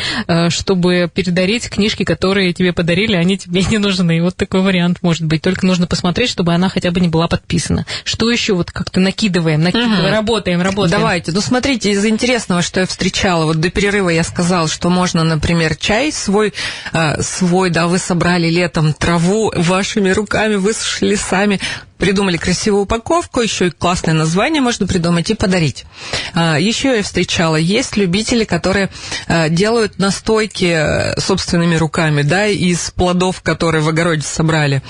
чтобы 0.49 1.09
передарить 1.11 1.67
книжки, 1.69 2.03
которые 2.03 2.53
тебе 2.53 2.73
подарили, 2.73 3.15
они 3.15 3.37
тебе 3.37 3.63
не 3.63 3.79
нужны. 3.79 4.21
Вот 4.21 4.35
такой 4.35 4.61
вариант 4.61 4.99
может 5.01 5.25
быть. 5.25 5.41
Только 5.41 5.65
нужно 5.65 5.87
посмотреть, 5.87 6.29
чтобы 6.29 6.53
она 6.53 6.69
хотя 6.69 6.91
бы 6.91 6.99
не 6.99 7.07
была 7.07 7.27
подписана. 7.27 7.87
Что 8.03 8.29
еще 8.29 8.53
вот 8.53 8.69
как-то 8.69 8.99
накидываем, 8.99 9.63
накидываем, 9.63 10.05
угу. 10.05 10.11
работаем, 10.11 10.61
работаем. 10.61 10.91
Давайте. 10.99 11.31
Ну 11.31 11.41
смотрите, 11.41 11.91
из 11.91 12.05
интересного, 12.05 12.61
что 12.61 12.81
я 12.81 12.85
встречала, 12.85 13.45
вот 13.45 13.59
до 13.59 13.71
перерыва 13.71 14.09
я 14.09 14.23
сказала, 14.23 14.67
что 14.67 14.89
можно, 14.89 15.23
например, 15.23 15.75
чай 15.87 16.11
свой, 16.11 16.53
э, 16.91 17.21
свой, 17.21 17.69
да, 17.69 17.87
вы 17.87 17.97
собрали 17.97 18.49
летом 18.49 18.93
траву 18.93 19.53
вашими 19.55 20.09
руками, 20.09 20.55
высушили 20.55 21.15
сами, 21.15 21.61
придумали 21.97 22.37
красивую 22.37 22.83
упаковку, 22.83 23.41
еще 23.41 23.67
и 23.67 23.71
классное 23.71 24.13
название 24.13 24.61
можно 24.61 24.87
придумать 24.87 25.29
и 25.29 25.33
подарить. 25.35 25.85
А, 26.33 26.57
еще 26.57 26.95
я 26.95 27.03
встречала, 27.03 27.55
есть 27.55 27.97
любители, 27.97 28.43
которые 28.43 28.89
э, 29.27 29.49
делают 29.49 29.99
настойки 29.99 30.73
э, 30.75 31.19
собственными 31.19 31.75
руками, 31.75 32.21
да, 32.21 32.47
из 32.47 32.91
плодов, 32.91 33.41
которые 33.41 33.81
в 33.81 33.89
огороде 33.89 34.21
собрали. 34.21 34.81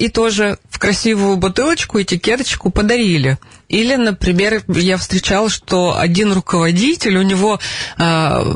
И 0.00 0.08
тоже 0.08 0.58
в 0.68 0.78
красивую 0.78 1.36
бутылочку, 1.36 2.00
этикеточку 2.00 2.70
подарили. 2.70 3.38
Или, 3.72 3.96
например, 3.96 4.62
я 4.68 4.98
встречала, 4.98 5.48
что 5.48 5.98
один 5.98 6.30
руководитель, 6.32 7.16
у 7.16 7.22
него 7.22 7.58
э, 7.96 8.54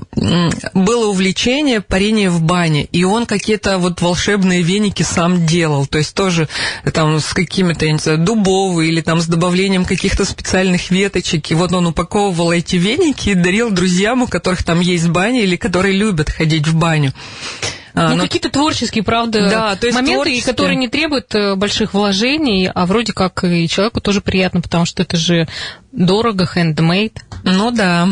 было 0.74 1.06
увлечение 1.06 1.80
парение 1.80 2.28
в 2.28 2.42
бане, 2.42 2.84
и 2.84 3.02
он 3.04 3.24
какие-то 3.24 3.78
вот 3.78 4.02
волшебные 4.02 4.60
веники 4.60 5.02
сам 5.02 5.46
делал, 5.46 5.86
то 5.86 5.96
есть 5.96 6.14
тоже 6.14 6.50
там 6.92 7.18
с 7.18 7.32
какими-то, 7.74 7.86
я 7.86 7.92
не 7.92 7.98
знаю, 7.98 8.18
дубовые 8.18 8.90
или 8.90 9.00
там 9.00 9.20
с 9.20 9.26
добавлением 9.26 9.84
каких-то 9.84 10.24
специальных 10.24 10.90
веточек, 10.90 11.50
и 11.50 11.54
вот 11.54 11.72
он 11.72 11.86
упаковывал 11.86 12.52
эти 12.52 12.76
веники 12.76 13.30
и 13.30 13.34
дарил 13.34 13.70
друзьям, 13.70 14.22
у 14.22 14.26
которых 14.26 14.62
там 14.62 14.80
есть 14.80 15.08
баня 15.08 15.42
или 15.42 15.56
которые 15.56 15.96
любят 15.96 16.30
ходить 16.30 16.66
в 16.66 16.76
баню. 16.76 17.12
А, 17.94 18.10
ну, 18.10 18.16
но... 18.16 18.22
какие-то 18.24 18.50
творческие, 18.50 19.02
правда, 19.02 19.48
да, 19.48 19.76
то 19.76 19.86
есть 19.86 19.96
моменты, 19.96 20.16
творческие. 20.16 20.52
которые 20.52 20.76
не 20.76 20.88
требуют 20.88 21.34
э, 21.34 21.54
больших 21.54 21.94
вложений, 21.94 22.70
а 22.74 22.84
вроде 22.84 23.14
как 23.14 23.42
и 23.42 23.66
человеку 23.68 24.02
тоже 24.02 24.20
приятно, 24.20 24.60
потому 24.60 24.84
что 24.84 25.02
это 25.02 25.16
же 25.16 25.48
дорого, 25.92 26.46
handmade. 26.54 27.16
Ну 27.42 27.70
да. 27.70 28.06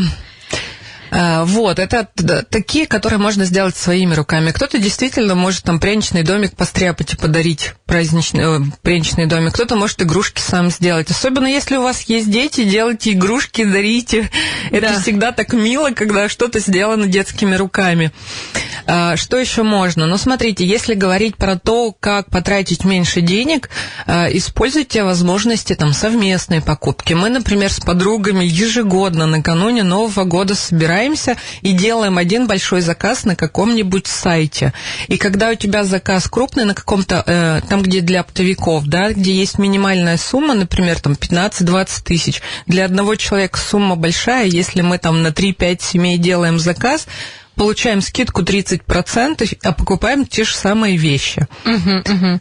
А, 1.16 1.44
вот, 1.44 1.78
это 1.78 2.08
такие, 2.50 2.86
которые 2.86 3.20
можно 3.20 3.44
сделать 3.44 3.76
своими 3.76 4.14
руками. 4.14 4.50
Кто-то 4.50 4.78
действительно 4.78 5.36
может 5.36 5.62
там 5.62 5.78
пряничный 5.78 6.24
домик 6.24 6.56
постряпать 6.56 7.12
и 7.12 7.16
подарить 7.16 7.74
праздничный 7.86 8.42
э, 8.42 8.60
пряничный 8.82 9.26
домик. 9.26 9.54
Кто-то 9.54 9.76
может 9.76 10.02
игрушки 10.02 10.40
сам 10.40 10.70
сделать. 10.70 11.10
Особенно 11.12 11.46
если 11.46 11.76
у 11.76 11.82
вас 11.82 12.02
есть 12.02 12.28
дети, 12.30 12.64
делайте 12.64 13.12
игрушки, 13.12 13.62
дарите. 13.62 14.28
Это 14.72 14.88
да. 14.88 15.00
всегда 15.00 15.30
так 15.30 15.52
мило, 15.52 15.90
когда 15.90 16.28
что-то 16.28 16.58
сделано 16.58 17.06
детскими 17.06 17.54
руками. 17.54 18.10
А, 18.86 19.16
что 19.16 19.38
еще 19.38 19.62
можно? 19.62 20.06
Ну, 20.06 20.18
смотрите, 20.18 20.66
если 20.66 20.94
говорить 20.94 21.36
про 21.36 21.56
то, 21.56 21.94
как 21.98 22.28
потратить 22.28 22.84
меньше 22.84 23.20
денег, 23.20 23.70
а, 24.06 24.26
используйте 24.32 25.04
возможности 25.04 25.76
там 25.76 25.92
совместной 25.92 26.60
покупки. 26.60 27.12
Мы, 27.12 27.28
например, 27.28 27.70
с 27.70 27.78
подругами 27.78 28.44
ежегодно 28.44 29.26
накануне 29.26 29.84
Нового 29.84 30.24
года 30.24 30.56
собираем 30.56 31.03
собираемся 31.04 31.36
и 31.62 31.72
делаем 31.72 32.18
один 32.18 32.46
большой 32.46 32.80
заказ 32.80 33.24
на 33.24 33.36
каком-нибудь 33.36 34.06
сайте. 34.06 34.72
И 35.08 35.16
когда 35.16 35.50
у 35.50 35.54
тебя 35.54 35.84
заказ 35.84 36.28
крупный 36.28 36.64
на 36.64 36.74
каком-то, 36.74 37.22
э, 37.26 37.60
там, 37.68 37.82
где 37.82 38.00
для 38.00 38.20
оптовиков, 38.20 38.86
да, 38.86 39.12
где 39.12 39.32
есть 39.34 39.58
минимальная 39.58 40.16
сумма, 40.16 40.54
например, 40.54 41.00
там 41.00 41.12
15-20 41.12 42.02
тысяч, 42.04 42.42
для 42.66 42.84
одного 42.84 43.16
человека 43.16 43.58
сумма 43.58 43.96
большая, 43.96 44.46
если 44.46 44.80
мы 44.80 44.98
там 44.98 45.22
на 45.22 45.28
3-5 45.28 45.82
семей 45.82 46.18
делаем 46.18 46.58
заказ, 46.58 47.06
получаем 47.54 48.00
скидку 48.00 48.42
30%, 48.42 49.58
а 49.62 49.72
покупаем 49.72 50.26
те 50.26 50.44
же 50.44 50.54
самые 50.54 50.96
вещи. 50.96 51.46
Угу, 51.64 52.14
угу. 52.14 52.40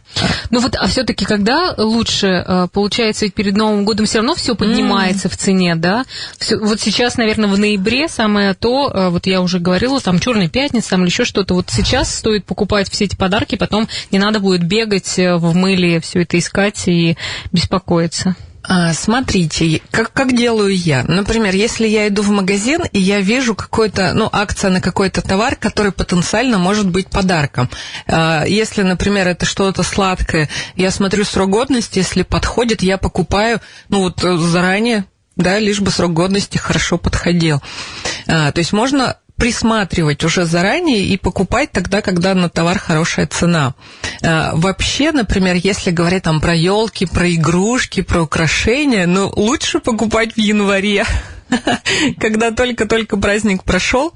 Ну 0.50 0.60
вот, 0.60 0.76
а 0.76 0.86
все-таки 0.86 1.24
когда 1.24 1.74
лучше, 1.76 2.26
э, 2.26 2.68
получается, 2.72 3.24
ведь 3.24 3.34
перед 3.34 3.56
Новым 3.56 3.84
годом 3.84 4.06
все 4.06 4.18
равно 4.18 4.34
все 4.34 4.54
поднимается 4.54 5.28
mm. 5.28 5.30
в 5.30 5.36
цене, 5.36 5.74
да? 5.76 6.04
Все, 6.38 6.56
вот 6.56 6.80
сейчас, 6.80 7.16
наверное, 7.16 7.48
в 7.48 7.58
ноябре 7.58 8.08
самое 8.08 8.54
то, 8.54 8.90
э, 8.90 9.08
вот 9.10 9.26
я 9.26 9.40
уже 9.40 9.58
говорила, 9.58 10.00
там 10.00 10.18
Черная 10.18 10.48
пятница, 10.48 10.90
там 10.90 11.02
или 11.02 11.08
еще 11.08 11.24
что-то. 11.24 11.54
Вот 11.54 11.70
сейчас 11.70 12.14
стоит 12.14 12.44
покупать 12.44 12.90
все 12.90 13.04
эти 13.04 13.16
подарки, 13.16 13.56
потом 13.56 13.88
не 14.10 14.18
надо 14.18 14.40
будет 14.40 14.64
бегать 14.64 15.18
э, 15.18 15.36
в 15.36 15.54
мыле, 15.54 16.00
все 16.00 16.22
это 16.22 16.38
искать 16.38 16.86
и 16.86 17.16
беспокоиться. 17.52 18.36
А, 18.66 18.94
смотрите, 18.94 19.82
как, 19.90 20.12
как 20.12 20.34
делаю 20.34 20.74
я. 20.74 21.04
Например, 21.06 21.54
если 21.54 21.86
я 21.86 22.08
иду 22.08 22.22
в 22.22 22.30
магазин, 22.30 22.82
и 22.92 22.98
я 22.98 23.20
вижу 23.20 23.54
какой-то, 23.54 24.14
ну, 24.14 24.28
акция 24.32 24.70
на 24.70 24.80
какой-то 24.80 25.20
товар, 25.20 25.54
который 25.56 25.92
потенциально 25.92 26.56
может 26.56 26.88
быть 26.88 27.08
подарком. 27.08 27.68
А, 28.06 28.44
если, 28.44 28.82
например, 28.82 29.28
это 29.28 29.44
что-то 29.44 29.82
сладкое, 29.82 30.48
я 30.76 30.90
смотрю 30.90 31.24
срок 31.24 31.50
годности, 31.50 31.98
если 31.98 32.22
подходит, 32.22 32.82
я 32.82 32.96
покупаю, 32.96 33.60
ну, 33.90 34.00
вот 34.00 34.20
заранее, 34.20 35.04
да, 35.36 35.58
лишь 35.58 35.80
бы 35.80 35.90
срок 35.90 36.14
годности 36.14 36.56
хорошо 36.56 36.96
подходил. 36.96 37.60
А, 38.26 38.50
то 38.50 38.60
есть 38.60 38.72
можно 38.72 39.18
присматривать 39.36 40.24
уже 40.24 40.44
заранее 40.44 41.04
и 41.04 41.16
покупать 41.16 41.72
тогда, 41.72 42.02
когда 42.02 42.34
на 42.34 42.48
товар 42.48 42.78
хорошая 42.78 43.26
цена. 43.26 43.74
А, 44.22 44.52
вообще, 44.54 45.12
например, 45.12 45.56
если 45.56 45.90
говорить 45.90 46.22
там 46.22 46.40
про 46.40 46.54
елки, 46.54 47.06
про 47.06 47.32
игрушки, 47.32 48.02
про 48.02 48.22
украшения, 48.22 49.06
ну, 49.06 49.32
лучше 49.34 49.80
покупать 49.80 50.34
в 50.34 50.38
январе, 50.38 51.04
когда 52.20 52.50
только-только 52.50 53.16
праздник 53.16 53.64
прошел, 53.64 54.14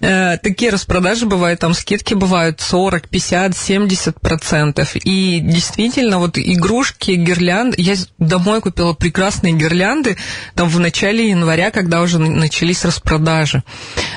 э, 0.00 0.38
такие 0.38 0.70
распродажи 0.70 1.26
бывают, 1.26 1.60
там 1.60 1.74
скидки 1.74 2.14
бывают 2.14 2.60
40, 2.60 3.08
50, 3.08 3.56
70 3.56 4.20
процентов. 4.20 4.96
И 4.96 5.40
действительно, 5.40 6.18
вот 6.18 6.38
игрушки, 6.38 7.12
гирлянды, 7.12 7.76
я 7.80 7.94
домой 8.18 8.60
купила 8.60 8.92
прекрасные 8.92 9.52
гирлянды 9.54 10.16
там 10.54 10.68
в 10.68 10.78
начале 10.78 11.30
января, 11.30 11.70
когда 11.70 12.02
уже 12.02 12.18
начались 12.18 12.84
распродажи. 12.84 13.62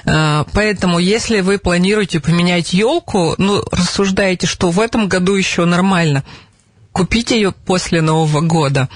Э, 0.06 0.44
поэтому, 0.54 1.00
если 1.00 1.42
вы 1.42 1.58
планируете 1.58 2.20
поменять 2.20 2.74
елку, 2.74 3.36
ну, 3.38 3.64
рассуждаете, 3.72 4.48
что 4.48 4.70
в 4.70 4.80
этом 4.80 5.08
году 5.08 5.36
еще 5.36 5.66
нормально, 5.66 6.24
купить 6.96 7.32
ее 7.32 7.52
после 7.52 8.02
Нового 8.02 8.40
года. 8.40 8.88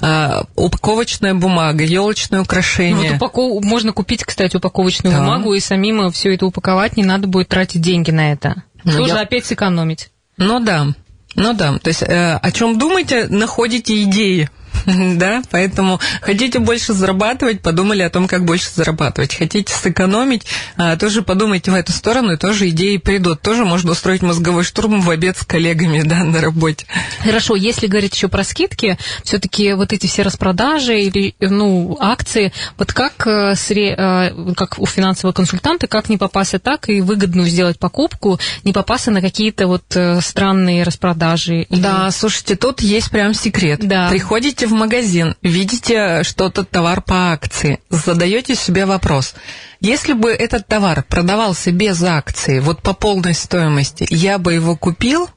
А, 0.00 0.46
упаковочная 0.56 1.32
бумага, 1.32 1.84
елочное 1.84 2.40
украшение. 2.40 2.96
Ну, 2.96 3.02
вот 3.02 3.16
упаков... 3.16 3.64
Можно 3.64 3.92
купить, 3.92 4.24
кстати, 4.24 4.56
упаковочную 4.56 5.14
да. 5.14 5.20
бумагу 5.20 5.54
и 5.54 5.60
самим 5.60 6.10
все 6.10 6.34
это 6.34 6.44
упаковать, 6.44 6.96
не 6.96 7.04
надо 7.04 7.28
будет 7.28 7.48
тратить 7.48 7.80
деньги 7.80 8.10
на 8.10 8.32
это. 8.32 8.64
Ну, 8.82 8.96
Тоже 8.96 9.14
я... 9.14 9.20
опять 9.20 9.46
сэкономить. 9.46 10.10
Ну 10.36 10.58
да. 10.58 10.88
Ну 11.36 11.52
да, 11.52 11.78
то 11.78 11.88
есть 11.88 12.02
э, 12.02 12.34
о 12.34 12.50
чем 12.50 12.78
думаете, 12.78 13.28
находите 13.28 14.02
идеи. 14.02 14.50
да, 14.86 15.42
поэтому 15.50 16.00
хотите 16.20 16.58
больше 16.58 16.92
зарабатывать, 16.92 17.60
подумали 17.60 18.02
о 18.02 18.10
том, 18.10 18.28
как 18.28 18.44
больше 18.44 18.68
зарабатывать. 18.74 19.34
Хотите 19.34 19.72
сэкономить, 19.72 20.46
а, 20.76 20.96
тоже 20.96 21.22
подумайте 21.22 21.70
в 21.70 21.74
эту 21.74 21.92
сторону, 21.92 22.32
и 22.32 22.36
тоже 22.36 22.68
идеи 22.68 22.96
придут. 22.96 23.40
Тоже 23.40 23.64
можно 23.64 23.92
устроить 23.92 24.22
мозговой 24.22 24.64
штурм 24.64 25.00
в 25.00 25.10
обед 25.10 25.36
с 25.38 25.44
коллегами, 25.44 26.02
да, 26.04 26.24
на 26.24 26.40
работе. 26.40 26.86
Хорошо, 27.22 27.56
если 27.56 27.86
говорить 27.86 28.14
еще 28.14 28.28
про 28.28 28.44
скидки, 28.44 28.98
все-таки 29.24 29.72
вот 29.74 29.92
эти 29.92 30.06
все 30.06 30.22
распродажи 30.22 31.00
или, 31.00 31.34
ну, 31.40 31.96
акции, 32.00 32.52
вот 32.78 32.92
как, 32.92 33.26
э, 33.26 33.54
э, 33.54 34.54
как 34.56 34.78
у 34.78 34.86
финансового 34.86 35.32
консультанта, 35.32 35.86
как 35.86 36.08
не 36.08 36.16
попасться 36.16 36.58
так 36.58 36.88
и 36.88 37.00
выгодную 37.00 37.48
сделать 37.48 37.78
покупку, 37.78 38.38
не 38.64 38.72
попасться 38.72 39.10
на 39.10 39.20
какие-то 39.20 39.66
вот 39.66 39.84
э, 39.94 40.20
странные 40.20 40.82
распродажи? 40.82 41.66
Да, 41.70 42.10
слушайте, 42.10 42.56
тут 42.56 42.80
есть 42.80 43.10
прям 43.10 43.34
секрет. 43.34 43.80
Да. 43.82 44.08
Приходите 44.08 44.65
в 44.66 44.72
магазин, 44.72 45.36
видите 45.42 46.22
что-то 46.22 46.64
товар 46.64 47.00
по 47.00 47.32
акции, 47.32 47.80
задаете 47.90 48.54
себе 48.54 48.86
вопрос. 48.86 49.34
Если 49.80 50.12
бы 50.12 50.30
этот 50.30 50.66
товар 50.66 51.02
продавался 51.02 51.72
без 51.72 52.02
акции, 52.02 52.60
вот 52.60 52.82
по 52.82 52.92
полной 52.92 53.34
стоимости, 53.34 54.06
я 54.10 54.38
бы 54.38 54.54
его 54.54 54.76
купил? 54.76 55.28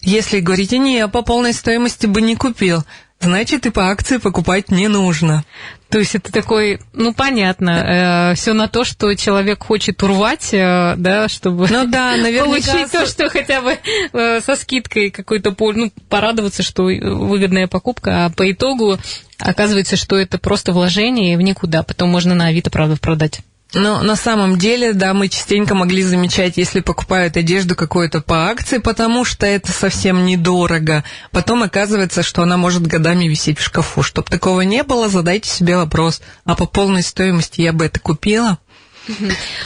Если 0.00 0.40
говорите, 0.40 0.78
не, 0.78 1.06
по 1.06 1.22
полной 1.22 1.52
стоимости 1.52 2.06
бы 2.06 2.20
не 2.20 2.34
купил, 2.34 2.84
значит 3.20 3.66
и 3.66 3.70
по 3.70 3.88
акции 3.90 4.16
покупать 4.16 4.70
не 4.70 4.88
нужно. 4.88 5.44
То 5.92 5.98
есть 5.98 6.14
это 6.14 6.32
такой, 6.32 6.80
ну 6.94 7.12
понятно, 7.12 8.30
э, 8.30 8.34
все 8.34 8.54
на 8.54 8.66
то, 8.66 8.82
что 8.82 9.14
человек 9.14 9.62
хочет 9.62 10.02
урвать, 10.02 10.48
э, 10.54 10.94
да, 10.96 11.28
чтобы 11.28 11.68
ну, 11.68 11.86
да, 11.86 12.14
получить 12.44 12.90
то, 12.90 13.04
что 13.04 13.28
хотя 13.28 13.60
бы 13.60 13.76
э, 14.14 14.40
со 14.40 14.56
скидкой 14.56 15.10
какой-то, 15.10 15.54
ну, 15.58 15.92
порадоваться, 16.08 16.62
что 16.62 16.84
выгодная 16.84 17.66
покупка, 17.66 18.24
а 18.24 18.30
по 18.30 18.50
итогу 18.50 18.96
оказывается, 19.38 19.96
что 19.96 20.16
это 20.16 20.38
просто 20.38 20.72
вложение 20.72 21.36
в 21.36 21.42
никуда, 21.42 21.82
потом 21.82 22.08
можно 22.08 22.34
на 22.34 22.46
Авито, 22.46 22.70
правда, 22.70 22.96
продать. 22.96 23.40
Но 23.74 24.02
на 24.02 24.16
самом 24.16 24.58
деле, 24.58 24.92
да, 24.92 25.14
мы 25.14 25.28
частенько 25.28 25.74
могли 25.74 26.02
замечать, 26.02 26.58
если 26.58 26.80
покупают 26.80 27.36
одежду 27.36 27.74
какую-то 27.74 28.20
по 28.20 28.48
акции, 28.48 28.78
потому 28.78 29.24
что 29.24 29.46
это 29.46 29.72
совсем 29.72 30.26
недорого. 30.26 31.04
Потом 31.30 31.62
оказывается, 31.62 32.22
что 32.22 32.42
она 32.42 32.58
может 32.58 32.86
годами 32.86 33.24
висеть 33.26 33.58
в 33.58 33.62
шкафу. 33.62 34.02
Чтобы 34.02 34.28
такого 34.28 34.60
не 34.60 34.82
было, 34.82 35.08
задайте 35.08 35.48
себе 35.48 35.76
вопрос, 35.76 36.20
а 36.44 36.54
по 36.54 36.66
полной 36.66 37.02
стоимости 37.02 37.62
я 37.62 37.72
бы 37.72 37.86
это 37.86 37.98
купила? 37.98 38.58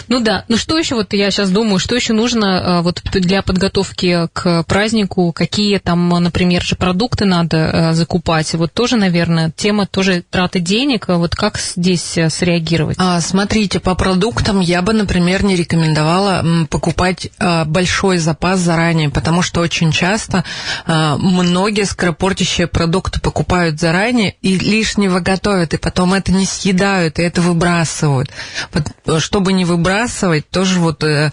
Ну 0.08 0.20
да, 0.20 0.44
ну 0.48 0.56
что 0.56 0.78
еще, 0.78 0.94
вот 0.94 1.12
я 1.12 1.30
сейчас 1.30 1.50
думаю, 1.50 1.78
что 1.78 1.94
еще 1.94 2.12
нужно 2.12 2.78
а, 2.78 2.82
вот 2.82 3.02
для 3.12 3.42
подготовки 3.42 4.28
к 4.32 4.62
празднику, 4.64 5.32
какие 5.32 5.78
там, 5.78 6.08
например, 6.08 6.62
же 6.62 6.76
продукты 6.76 7.24
надо 7.24 7.90
а, 7.90 7.94
закупать, 7.94 8.54
вот 8.54 8.72
тоже, 8.72 8.96
наверное, 8.96 9.50
тема 9.54 9.86
тоже 9.86 10.24
траты 10.28 10.60
денег, 10.60 11.08
вот 11.08 11.34
как 11.34 11.58
здесь 11.58 12.16
э, 12.16 12.30
среагировать? 12.30 12.96
А, 12.98 13.20
смотрите, 13.20 13.80
по 13.80 13.94
продуктам 13.94 14.60
я 14.60 14.82
бы, 14.82 14.92
например, 14.92 15.44
не 15.44 15.56
рекомендовала 15.56 16.66
покупать 16.70 17.28
большой 17.66 18.18
запас 18.18 18.60
заранее, 18.60 19.10
потому 19.10 19.42
что 19.42 19.60
очень 19.60 19.92
часто 19.92 20.44
многие 20.86 21.84
скоропортящие 21.84 22.66
продукты 22.66 23.20
покупают 23.20 23.80
заранее 23.80 24.36
и 24.42 24.58
лишнего 24.58 25.20
готовят, 25.20 25.74
и 25.74 25.78
потом 25.78 26.14
это 26.14 26.32
не 26.32 26.46
съедают, 26.46 27.18
и 27.18 27.22
это 27.22 27.40
выбрасывают 27.40 28.30
чтобы 29.26 29.52
не 29.52 29.64
выбрасывать, 29.64 30.48
тоже 30.50 30.78
вот 30.78 31.02
э, 31.02 31.32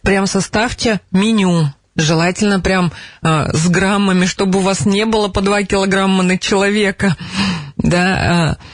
прям 0.00 0.26
составьте 0.26 1.00
меню. 1.10 1.74
Желательно 1.94 2.58
прям 2.58 2.90
э, 3.22 3.52
с 3.52 3.68
граммами, 3.68 4.24
чтобы 4.24 4.60
у 4.60 4.62
вас 4.62 4.86
не 4.86 5.04
было 5.04 5.28
по 5.28 5.42
2 5.42 5.64
килограмма 5.64 6.22
на 6.22 6.38
человека. 6.38 7.16
Да, 7.76 8.52
э, 8.52 8.64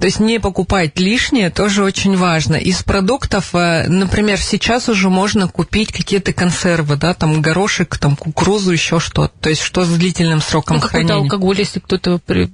то 0.00 0.06
есть 0.06 0.18
не 0.18 0.40
покупать 0.40 0.98
лишнее 0.98 1.50
тоже 1.50 1.84
очень 1.84 2.16
важно. 2.16 2.56
Из 2.56 2.82
продуктов, 2.82 3.54
э, 3.54 3.86
например, 3.86 4.40
сейчас 4.40 4.88
уже 4.88 5.10
можно 5.10 5.46
купить 5.46 5.92
какие-то 5.92 6.32
консервы, 6.32 6.96
да, 6.96 7.12
там 7.12 7.42
горошек, 7.42 7.98
там 7.98 8.16
кукурузу, 8.16 8.72
еще 8.72 8.98
что-то. 8.98 9.32
То 9.40 9.50
есть 9.50 9.60
что 9.60 9.84
с 9.84 9.90
длительным 9.90 10.40
сроком 10.40 10.78
ну, 10.78 10.82
хранения. 10.82 11.16
алкоголь, 11.16 11.58
если 11.58 11.80
кто-то 11.80 12.18
э, 12.28 12.46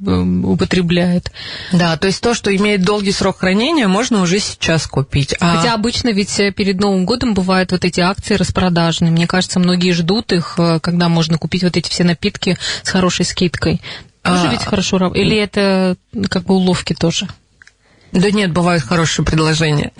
употребляет. 0.42 1.30
Да, 1.70 1.96
то 1.96 2.08
есть 2.08 2.20
то, 2.20 2.34
что 2.34 2.54
имеет 2.54 2.82
долгий 2.82 3.12
срок 3.12 3.38
хранения, 3.38 3.86
можно 3.86 4.22
уже 4.22 4.40
сейчас 4.40 4.88
купить. 4.88 5.36
А... 5.38 5.58
Хотя 5.58 5.74
обычно 5.74 6.08
ведь 6.08 6.40
э, 6.40 6.50
перед 6.50 6.80
Новым 6.80 7.06
годом 7.06 7.34
бывают 7.34 7.70
вот 7.70 7.84
эти 7.84 8.00
акции 8.00 8.34
распродажные. 8.34 9.12
Мне 9.12 9.28
кажется, 9.28 9.60
многие 9.60 9.92
ждут 9.92 10.32
их, 10.32 10.58
когда 10.82 11.08
можно 11.08 11.38
купить 11.38 11.62
вот 11.62 11.76
эти 11.76 11.88
все 11.88 12.02
напитки 12.02 12.58
с 12.82 12.88
хорошей 12.88 13.24
скидкой. 13.24 13.80
Тоже 14.26 14.48
а, 14.48 14.50
ведь 14.50 14.64
хорошо? 14.64 14.98
Или 15.14 15.36
это 15.36 15.96
как 16.28 16.44
бы 16.44 16.54
уловки 16.54 16.94
тоже? 16.94 17.28
Да 18.12 18.30
нет, 18.30 18.52
бывают 18.52 18.82
хорошие 18.82 19.24
предложения. 19.24 19.92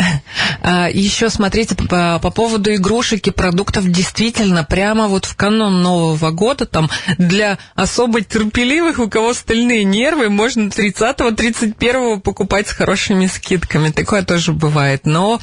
А, 0.63 0.89
еще 0.89 1.29
смотрите 1.29 1.75
по, 1.75 2.19
по 2.19 2.31
поводу 2.31 2.75
игрушек 2.75 3.27
и 3.27 3.31
продуктов. 3.31 3.89
Действительно, 3.91 4.65
прямо 4.65 5.07
вот 5.07 5.25
в 5.25 5.37
канон 5.37 5.83
Нового 5.83 6.31
года, 6.31 6.67
там 6.67 6.89
для 7.19 7.59
особо 7.75 8.23
терпеливых, 8.23 8.99
у 8.99 9.09
кого 9.09 9.35
стальные 9.35 9.85
нервы, 9.85 10.29
можно 10.29 10.69
30-31 10.69 12.21
покупать 12.21 12.69
с 12.69 12.73
хорошими 12.73 13.27
скидками. 13.27 13.91
Такое 13.91 14.23
тоже 14.23 14.53
бывает. 14.53 15.03
Но 15.05 15.41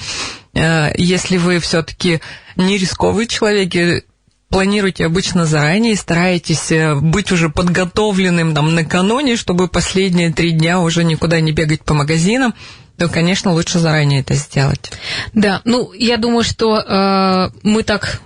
э, 0.53 0.91
если 0.97 1.37
вы 1.37 1.59
все-таки 1.59 2.21
не 2.55 2.77
рисковый 2.77 3.27
человек, 3.27 4.03
планируете 4.53 5.05
обычно 5.05 5.45
заранее, 5.47 5.95
стараетесь 5.95 6.71
э, 6.71 6.93
быть 6.95 7.31
уже 7.31 7.49
подготовленным 7.49 8.53
там 8.53 8.75
накануне, 8.75 9.35
чтобы 9.35 9.67
последние 9.67 10.31
три 10.31 10.51
дня 10.51 10.79
уже 10.79 11.03
никуда 11.03 11.39
не 11.39 11.51
бегать 11.51 11.83
по 11.83 11.95
магазинам, 11.95 12.53
то, 12.97 13.09
конечно, 13.09 13.51
лучше 13.51 13.79
заранее 13.79 14.21
это 14.21 14.35
сделать. 14.35 14.91
Да, 15.33 15.61
ну, 15.65 15.91
я 15.93 16.17
думаю, 16.17 16.43
что 16.43 16.77
э, 16.77 17.49
мы 17.63 17.81
так 17.81 18.21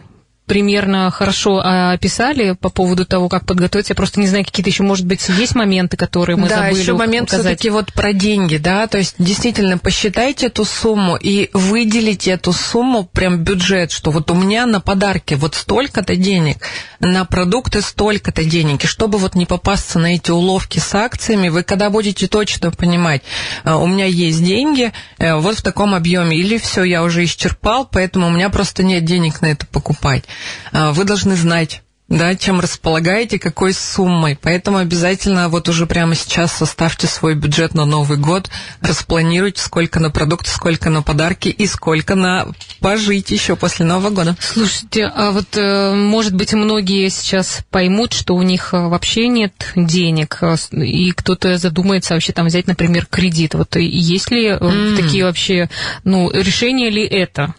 примерно 0.48 1.12
хорошо 1.12 1.62
а, 1.64 1.92
описали 1.92 2.54
по 2.54 2.70
поводу 2.70 3.06
того, 3.06 3.30
как 3.30 3.46
подготовиться. 3.46 3.92
Я 3.92 3.96
просто 3.96 4.20
не 4.20 4.28
знаю, 4.28 4.46
какие-то 4.46 4.70
еще, 4.70 4.84
может 4.84 5.06
быть, 5.06 5.28
есть 5.28 5.56
моменты, 5.56 5.98
которые 5.98 6.38
мы 6.38 6.48
да, 6.48 6.56
забыли 6.56 6.74
Да, 6.74 6.80
еще 6.80 6.94
момент 6.94 7.30
все-таки 7.30 7.70
вот 7.70 7.94
про 7.94 8.14
деньги, 8.14 8.58
да, 8.58 8.88
то 8.88 8.98
есть 8.98 9.16
действительно 9.20 9.78
посчитайте 9.78 10.48
эту 10.48 10.66
сумму 10.66 11.18
и 11.18 11.50
выделите 11.54 12.32
эту 12.32 12.54
сумму, 12.54 13.04
прям 13.04 13.44
бюджет, 13.44 13.92
что 13.92 14.12
вот 14.12 14.32
у 14.32 14.34
меня 14.34 14.66
на 14.66 14.80
подарки 14.80 15.34
вот 15.34 15.56
столько-то 15.56 16.16
денег, 16.16 16.58
на 17.00 17.26
продукты 17.26 17.82
столько-то 17.82 18.44
денег, 18.46 18.86
и 18.86 18.88
чтобы 18.88 19.18
вот 19.18 19.36
не 19.36 19.46
попасться 19.46 20.00
на 20.00 20.16
эти 20.16 20.32
уловки 20.32 20.80
с 20.80 20.96
акциями, 20.96 21.50
вы 21.50 21.64
когда 21.64 21.90
будете 21.90 22.28
точно 22.28 22.72
понимать, 22.72 23.22
э, 23.66 23.74
у 23.74 23.86
меня 23.86 24.06
есть 24.06 24.44
деньги 24.44 24.94
э, 25.18 25.36
вот 25.36 25.60
в 25.60 25.62
таком 25.62 25.94
объеме, 25.94 26.38
или 26.38 26.58
все, 26.58 26.84
я 26.84 27.04
уже 27.04 27.26
исчерпал, 27.26 27.86
поэтому 27.92 28.28
у 28.28 28.30
меня 28.30 28.50
просто 28.50 28.84
нет 28.84 29.04
денег 29.04 29.42
на 29.42 29.48
это 29.48 29.66
покупать. 29.66 30.24
А, 30.72 30.92
вы 30.92 31.04
должны 31.04 31.36
знать, 31.36 31.82
да, 32.10 32.36
чем 32.36 32.60
располагаете, 32.60 33.38
какой 33.38 33.74
суммой. 33.74 34.38
Поэтому 34.42 34.78
обязательно 34.78 35.50
вот 35.50 35.68
уже 35.68 35.86
прямо 35.86 36.16
сейчас 36.16 36.54
составьте 36.54 37.08
свой 37.08 37.36
бюджет 37.36 37.74
на 37.74 37.86
Новый 37.86 38.18
год, 38.18 38.50
распланируйте, 38.82 39.62
сколько 39.62 40.00
на 40.00 40.10
продукты, 40.10 40.50
сколько 40.50 40.90
на 40.90 41.02
подарки 41.02 41.50
и 41.50 41.68
сколько 41.68 42.16
на 42.16 42.48
пожить 42.80 43.32
еще 43.32 43.56
после 43.56 43.86
Нового 43.86 44.10
года. 44.10 44.38
Слушайте, 44.40 45.06
а 45.06 45.32
вот, 45.32 45.58
э, 45.58 45.94
может 45.94 46.34
быть, 46.34 46.54
многие 46.54 47.10
сейчас 47.10 47.60
поймут, 47.70 48.14
что 48.14 48.36
у 48.36 48.42
них 48.42 48.74
э, 48.74 48.88
вообще 48.88 49.28
нет 49.28 49.74
денег, 49.76 50.38
э, 50.42 50.56
и 50.72 51.12
кто-то 51.12 51.58
задумается 51.58 52.14
вообще 52.14 52.32
там 52.32 52.48
взять, 52.48 52.68
например, 52.68 53.06
кредит. 53.06 53.54
Вот 53.54 53.76
есть 53.76 54.32
ли 54.32 54.48
mm. 54.48 54.96
такие 54.96 55.26
вообще, 55.26 55.70
ну, 56.06 56.32
решения 56.32 56.90
ли 56.90 57.06
это? 57.06 57.54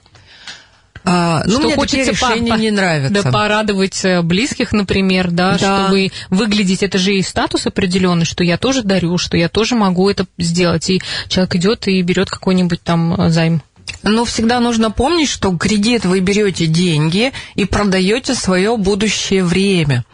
А, 1.10 1.42
ну, 1.46 1.52
что 1.52 1.60
мне 1.62 1.74
хочется 1.76 2.10
решения 2.10 2.52
по- 2.52 2.56
не 2.58 2.70
нравятся. 2.70 3.22
Да, 3.22 3.30
порадовать 3.30 4.04
э, 4.04 4.22
близких, 4.22 4.72
например, 4.72 5.30
да, 5.30 5.56
Да. 5.58 5.58
чтобы 5.58 6.10
выглядеть, 6.30 6.82
это 6.82 6.98
же 6.98 7.14
и 7.14 7.22
статус 7.22 7.66
определенный, 7.66 8.24
что 8.26 8.44
я 8.44 8.58
тоже 8.58 8.82
дарю, 8.82 9.16
что 9.18 9.36
я 9.36 9.48
тоже 9.48 9.74
могу 9.74 10.08
это 10.10 10.26
сделать. 10.38 10.90
И 10.90 11.00
человек 11.28 11.54
идет 11.56 11.88
и 11.88 12.02
берет 12.02 12.28
какой-нибудь 12.30 12.82
там 12.82 13.14
э, 13.20 13.30
займ. 13.30 13.62
Но 14.02 14.24
всегда 14.26 14.60
нужно 14.60 14.90
помнить, 14.90 15.30
что 15.30 15.56
кредит 15.56 16.04
вы 16.04 16.20
берете 16.20 16.66
деньги 16.66 17.32
и 17.54 17.64
продаете 17.64 18.34
свое 18.34 18.76
будущее 18.76 19.42
время. 19.44 20.04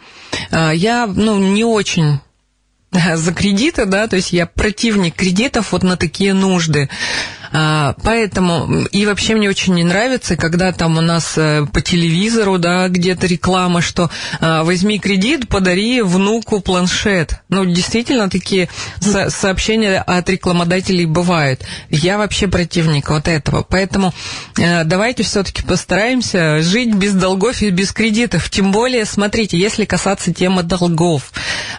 А, 0.51 0.71
Я, 0.71 1.07
ну, 1.07 1.37
не 1.37 1.65
очень 1.65 2.19
за 3.15 3.33
кредиты, 3.33 3.85
да, 3.85 4.07
то 4.07 4.15
есть 4.15 4.31
я 4.31 4.45
противник 4.45 5.15
кредитов 5.15 5.73
вот 5.73 5.83
на 5.83 5.97
такие 5.97 6.33
нужды. 6.33 6.89
А, 7.57 7.95
Поэтому 8.03 8.85
и 8.91 9.05
вообще 9.05 9.33
мне 9.33 9.49
очень 9.49 9.75
не 9.75 9.83
нравится, 9.85 10.35
когда 10.35 10.73
там 10.73 10.97
у 10.97 11.01
нас 11.01 11.35
э, 11.37 11.65
по 11.71 11.79
телевизору, 11.79 12.57
да, 12.57 12.89
где-то 12.89 13.27
реклама, 13.27 13.81
что 13.81 14.09
а, 14.41 14.63
возьми 14.63 14.99
кредит, 14.99 15.47
подари 15.47 16.01
внуку 16.01 16.59
планшет. 16.59 17.39
Ну, 17.47 17.63
действительно, 17.63 18.29
такие 18.29 18.67
со- 18.99 19.29
сообщения 19.29 20.01
от 20.01 20.29
рекламодателей 20.29 21.05
бывают. 21.05 21.63
Я 21.89 22.17
вообще 22.17 22.47
противник 22.47 23.09
вот 23.09 23.29
этого. 23.29 23.63
Поэтому 23.63 24.13
э, 24.59 24.83
давайте 24.83 25.23
все-таки 25.23 25.63
постараемся 25.63 26.61
жить 26.61 26.93
без 26.93 27.13
долгов 27.13 27.61
и 27.61 27.69
без 27.69 27.93
кредитов. 27.93 28.49
Тем 28.49 28.73
более, 28.73 29.05
смотрите, 29.05 29.57
если 29.57 29.85
касаться 29.85 30.33
темы 30.33 30.63
долгов, 30.63 31.31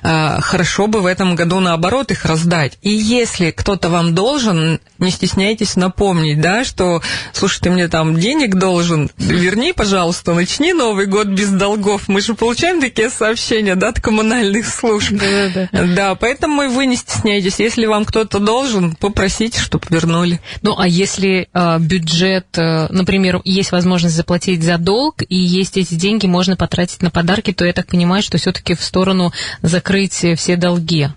э, 0.02 0.40
хорошо 0.40 0.86
бы 0.86 1.02
в 1.02 1.06
этом 1.06 1.34
году 1.34 1.60
наоборот 1.60 2.10
их 2.10 2.24
раздать. 2.24 2.78
И 2.80 2.90
если 2.90 3.50
кто-то 3.50 3.90
вам 3.90 4.14
должен, 4.14 4.80
не 4.98 5.10
стесняйтесь 5.10 5.65
напомнить, 5.74 6.40
да, 6.40 6.64
что, 6.64 7.02
слушай, 7.32 7.60
ты 7.60 7.70
мне 7.70 7.88
там 7.88 8.20
денег 8.20 8.54
должен, 8.54 9.10
верни, 9.18 9.72
пожалуйста, 9.72 10.34
начни 10.34 10.72
Новый 10.72 11.06
год 11.06 11.26
без 11.26 11.50
долгов. 11.50 12.06
Мы 12.06 12.20
же 12.20 12.34
получаем 12.34 12.80
такие 12.80 13.10
сообщения, 13.10 13.74
да, 13.74 13.88
от 13.88 14.00
коммунальных 14.00 14.68
служб. 14.68 15.12
Да-да-да. 15.12 15.94
Да, 15.94 16.14
поэтому 16.14 16.62
и 16.62 16.68
вы 16.68 16.86
не 16.86 16.96
стесняйтесь. 16.96 17.58
Если 17.58 17.86
вам 17.86 18.04
кто-то 18.04 18.38
должен, 18.38 18.94
попросите, 18.94 19.58
чтобы 19.60 19.84
вернули. 19.90 20.40
Ну, 20.62 20.78
а 20.78 20.86
если 20.86 21.48
э, 21.52 21.78
бюджет, 21.80 22.46
э, 22.58 22.86
например, 22.90 23.40
есть 23.44 23.72
возможность 23.72 24.14
заплатить 24.14 24.62
за 24.62 24.78
долг, 24.78 25.22
и 25.28 25.36
есть 25.36 25.76
эти 25.76 25.94
деньги, 25.94 26.26
можно 26.26 26.56
потратить 26.56 27.02
на 27.02 27.10
подарки, 27.10 27.52
то 27.52 27.64
я 27.64 27.72
так 27.72 27.86
понимаю, 27.86 28.22
что 28.22 28.38
все-таки 28.38 28.74
в 28.74 28.82
сторону 28.82 29.32
закрыть 29.62 30.24
все 30.36 30.56
долги. 30.56 31.08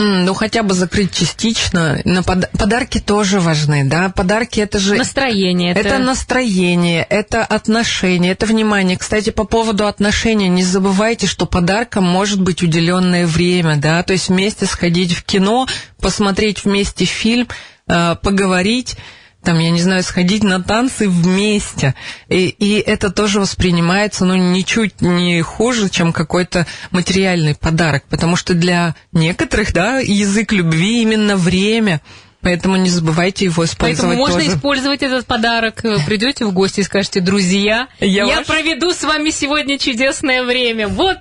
Ну, 0.00 0.32
хотя 0.32 0.62
бы 0.62 0.74
закрыть 0.74 1.12
частично. 1.12 2.00
На 2.04 2.22
пода- 2.22 2.48
Подарки 2.56 3.00
тоже 3.00 3.40
важны, 3.40 3.84
да. 3.84 4.10
Подарки 4.10 4.60
это 4.60 4.78
же... 4.78 4.94
Настроение. 4.94 5.74
Это... 5.74 5.98
настроение, 5.98 7.04
это 7.08 7.44
отношение, 7.44 8.30
это 8.30 8.46
внимание. 8.46 8.96
Кстати, 8.96 9.30
по 9.30 9.42
поводу 9.42 9.88
отношения, 9.88 10.48
не 10.48 10.62
забывайте, 10.62 11.26
что 11.26 11.46
подарком 11.46 12.04
может 12.04 12.40
быть 12.40 12.62
уделенное 12.62 13.26
время, 13.26 13.76
да, 13.76 14.04
то 14.04 14.12
есть 14.12 14.28
вместе 14.28 14.66
сходить 14.66 15.12
в 15.12 15.24
кино, 15.24 15.66
посмотреть 16.00 16.64
вместе 16.64 17.04
фильм, 17.04 17.48
э, 17.88 18.14
поговорить, 18.22 18.94
там, 19.42 19.58
я 19.58 19.70
не 19.70 19.80
знаю, 19.80 20.02
сходить 20.02 20.42
на 20.42 20.62
танцы 20.62 21.08
вместе. 21.08 21.94
И, 22.28 22.48
и 22.48 22.78
это 22.78 23.10
тоже 23.10 23.40
воспринимается, 23.40 24.24
ну, 24.24 24.34
ничуть 24.34 25.00
не 25.00 25.40
хуже, 25.42 25.88
чем 25.88 26.12
какой-то 26.12 26.66
материальный 26.90 27.54
подарок, 27.54 28.04
потому 28.10 28.36
что 28.36 28.54
для 28.54 28.94
некоторых, 29.12 29.72
да, 29.72 29.98
язык 29.98 30.52
любви 30.52 31.02
именно 31.02 31.36
время. 31.36 32.00
Поэтому 32.48 32.76
не 32.76 32.88
забывайте 32.88 33.44
его 33.44 33.62
использовать 33.66 34.00
Поэтому 34.00 34.14
можно 34.18 34.40
тоже. 34.42 34.56
использовать 34.56 35.02
этот 35.02 35.26
подарок. 35.26 35.82
Придете 36.06 36.46
в 36.46 36.52
гости 36.54 36.80
и 36.80 36.82
скажете, 36.82 37.20
друзья, 37.20 37.88
Я 38.00 38.24
я, 38.24 38.36
ваш- 38.38 38.46
проведу 38.46 38.90
с 38.92 39.02
вами 39.04 39.28
сегодня 39.28 39.78
чудесное 39.78 40.42
время. 40.42 40.88
Вот, 40.88 41.18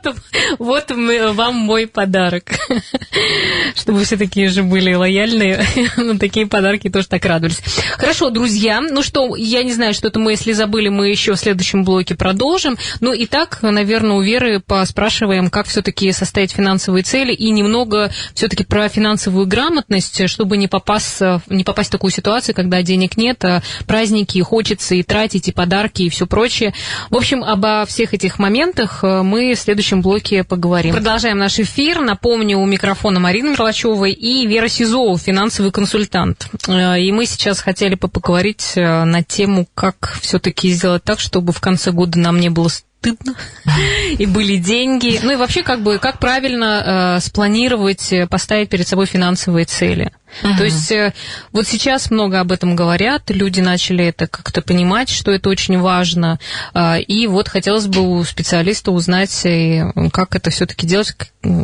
вот 0.57 0.89
м- 0.89 1.35
вам 1.35 1.55
мой 1.55 1.85
подарок. 1.85 2.45
Чтобы 3.75 4.05
все 4.05 4.15
такие 4.15 4.47
же 4.47 4.63
были 4.63 4.93
лояльные, 4.93 5.65
на 5.97 6.17
такие 6.17 6.47
подарки 6.47 6.89
тоже 6.89 7.07
так 7.07 7.25
радовались. 7.25 7.59
Хорошо, 7.97 8.29
друзья, 8.29 8.79
ну 8.79 9.03
что, 9.03 9.35
я 9.35 9.63
не 9.63 9.73
знаю, 9.73 9.93
что-то 9.93 10.19
мы, 10.19 10.31
если 10.31 10.53
забыли, 10.53 10.87
мы 10.87 11.09
еще 11.09 11.33
в 11.33 11.37
следующем 11.37 11.83
блоке 11.83 12.15
продолжим. 12.15 12.77
Ну 13.01 13.11
и 13.11 13.25
так, 13.25 13.61
наверное, 13.61 14.15
у 14.15 14.21
Веры 14.21 14.61
поспрашиваем, 14.61 15.49
как 15.49 15.67
все-таки 15.67 16.11
составить 16.13 16.51
финансовые 16.51 17.03
цели 17.03 17.33
и 17.33 17.51
немного 17.51 18.11
все-таки 18.33 18.63
про 18.63 18.87
финансовую 18.87 19.45
грамотность, 19.45 20.29
чтобы 20.29 20.55
не 20.57 20.67
попасть, 20.67 21.16
э, 21.21 21.39
не 21.47 21.63
попасть 21.63 21.89
в 21.89 21.91
такую 21.91 22.11
ситуацию, 22.11 22.55
когда 22.55 22.81
денег 22.81 23.17
нет, 23.17 23.43
а 23.45 23.61
праздники, 23.85 24.39
хочется 24.41 24.95
и 24.95 25.03
тратить, 25.03 25.47
и 25.47 25.51
подарки, 25.51 26.03
и 26.03 26.09
все 26.09 26.27
прочее. 26.27 26.73
В 27.09 27.15
общем, 27.15 27.43
обо 27.43 27.85
всех 27.87 28.13
этих 28.13 28.39
моментах 28.39 29.03
э, 29.03 29.21
мы 29.21 29.53
в 29.53 29.59
следующем 29.59 30.01
блоке 30.01 30.43
поговорим. 30.43 30.93
Продолжаем 30.93 31.37
наш 31.37 31.59
эфир. 31.59 32.01
Напомню, 32.01 32.57
у 32.59 32.65
микрофона 32.65 33.19
Марина 33.19 33.49
Мерлачева 33.51 34.05
и 34.05 34.47
Вера 34.47 34.67
Сизова, 34.67 35.17
финансовый 35.17 35.71
консультант. 35.71 36.47
Э, 36.67 36.99
И 36.99 37.11
мы 37.11 37.25
сейчас 37.25 37.59
хотели 37.59 37.95
бы 37.95 38.07
поговорить 38.07 38.73
на 38.75 39.23
тему, 39.23 39.67
как 39.73 40.17
все-таки 40.21 40.69
сделать 40.69 41.03
так, 41.03 41.19
чтобы 41.19 41.53
в 41.53 41.59
конце 41.59 41.91
года 41.91 42.19
нам 42.19 42.39
не 42.39 42.49
было 42.49 42.69
стыдно, 42.99 43.35
и 44.17 44.25
были 44.25 44.57
деньги. 44.57 45.19
Ну 45.23 45.31
и 45.31 45.35
вообще, 45.35 45.63
как 45.63 45.81
бы, 45.81 45.99
как 45.99 46.19
правильно 46.19 47.17
э, 47.17 47.19
спланировать, 47.21 48.11
э, 48.11 48.27
поставить 48.27 48.69
перед 48.69 48.87
собой 48.87 49.05
финансовые 49.05 49.65
цели. 49.65 50.11
То 50.41 50.65
есть 50.65 50.91
э, 50.91 51.13
вот 51.51 51.65
сейчас 51.67 52.11
много 52.11 52.39
об 52.39 52.51
этом 52.51 52.75
говорят, 52.75 53.23
люди 53.29 53.61
начали 53.61 54.05
это 54.05 54.27
как-то 54.27 54.61
понимать, 54.61 55.09
что 55.09 55.31
это 55.31 55.49
очень 55.49 55.79
важно. 55.79 56.39
А, 56.73 56.97
И 56.99 57.27
вот 57.27 57.47
хотелось 57.47 57.87
бы 57.87 58.01
у 58.01 58.23
специалиста 58.23 58.91
узнать, 58.91 59.45
э, 59.45 59.91
как 60.11 60.35
это 60.35 60.49
все-таки 60.49 60.85
делать, 60.85 61.15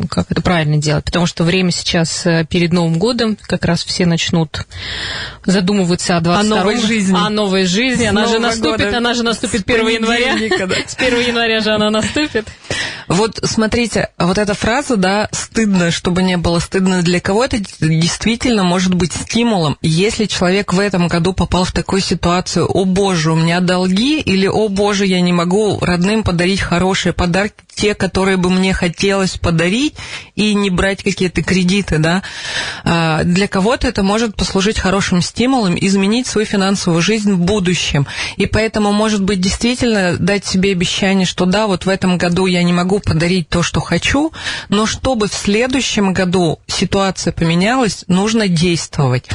как 0.10 0.32
это 0.32 0.41
правильно 0.41 0.78
делать. 0.78 1.06
Потому 1.06 1.26
что 1.26 1.43
время 1.43 1.72
сейчас 1.72 2.26
э, 2.26 2.46
перед 2.50 2.74
Новым 2.74 3.00
годом, 3.00 3.38
как 3.41 3.65
раз 3.65 3.84
все 3.84 4.06
начнут 4.06 4.65
задумываться 5.46 6.17
о 6.17 6.22
22 6.22 6.56
новой 6.58 6.82
жизни. 6.82 7.15
О 7.15 7.30
новой 7.30 7.65
жизни. 7.65 8.06
Она 8.06 8.26
же 8.26 8.34
Нового 8.34 8.48
наступит, 8.48 8.86
года. 8.86 8.98
она 8.98 9.13
же 9.13 9.24
наступит 9.24 9.62
С 9.62 9.63
1 9.63 9.88
января. 9.88 10.36
да. 10.67 10.76
С 10.88 10.96
1 10.98 11.19
января 11.28 11.60
же 11.62 11.72
она 11.72 11.89
наступит. 11.89 12.48
Вот 13.07 13.39
смотрите, 13.43 14.09
вот 14.17 14.37
эта 14.37 14.53
фраза, 14.53 14.97
да, 14.97 15.29
стыдно, 15.31 15.91
чтобы 15.91 16.23
не 16.23 16.37
было 16.37 16.59
стыдно 16.59 17.01
для 17.01 17.19
кого-то, 17.19 17.57
действительно 17.79 18.63
может 18.63 18.93
быть 18.93 19.13
стимулом. 19.13 19.77
Если 19.81 20.25
человек 20.25 20.73
в 20.73 20.79
этом 20.79 21.07
году 21.07 21.33
попал 21.33 21.63
в 21.65 21.71
такую 21.71 22.01
ситуацию, 22.01 22.65
о 22.65 22.85
боже, 22.85 23.31
у 23.31 23.35
меня 23.35 23.59
долги, 23.59 24.19
или 24.19 24.47
о 24.47 24.69
боже, 24.69 25.05
я 25.05 25.21
не 25.21 25.33
могу 25.33 25.79
родным 25.79 26.23
подарить 26.23 26.61
хорошие 26.61 27.13
подарки, 27.13 27.55
те, 27.75 27.95
которые 27.95 28.37
бы 28.37 28.49
мне 28.49 28.73
хотелось 28.73 29.37
подарить, 29.37 29.95
и 30.35 30.53
не 30.53 30.69
брать 30.69 31.03
какие-то 31.03 31.41
кредиты, 31.41 31.97
да, 31.97 32.21
А, 32.85 33.23
для 33.23 33.47
кого-то 33.47 33.87
это 33.87 34.03
может 34.03 34.35
послужить 34.35 34.79
хорошим 34.79 35.21
стимулом 35.21 35.75
изменить 35.79 36.27
свою 36.27 36.45
финансовую 36.45 37.01
жизнь 37.01 37.33
в 37.33 37.39
будущем. 37.39 38.07
И 38.37 38.45
поэтому, 38.45 38.91
может 38.91 39.23
быть, 39.23 39.39
действительно 39.39 40.17
дать 40.17 40.45
себе 40.45 40.71
обещание, 40.71 41.25
что 41.25 41.45
да, 41.45 41.67
вот 41.67 41.85
в 41.85 41.89
этом 41.89 42.17
году 42.17 42.45
я 42.45 42.63
не 42.63 42.73
могу 42.73 42.92
подарить 42.99 43.49
то, 43.49 43.63
что 43.63 43.79
хочу, 43.79 44.32
но 44.69 44.86
чтобы 44.86 45.27
в 45.27 45.34
следующем 45.34 46.13
году 46.13 46.60
ситуация 46.67 47.34
поменялась, 47.34 48.06
нужно 48.08 48.47
действовать. 48.47 49.29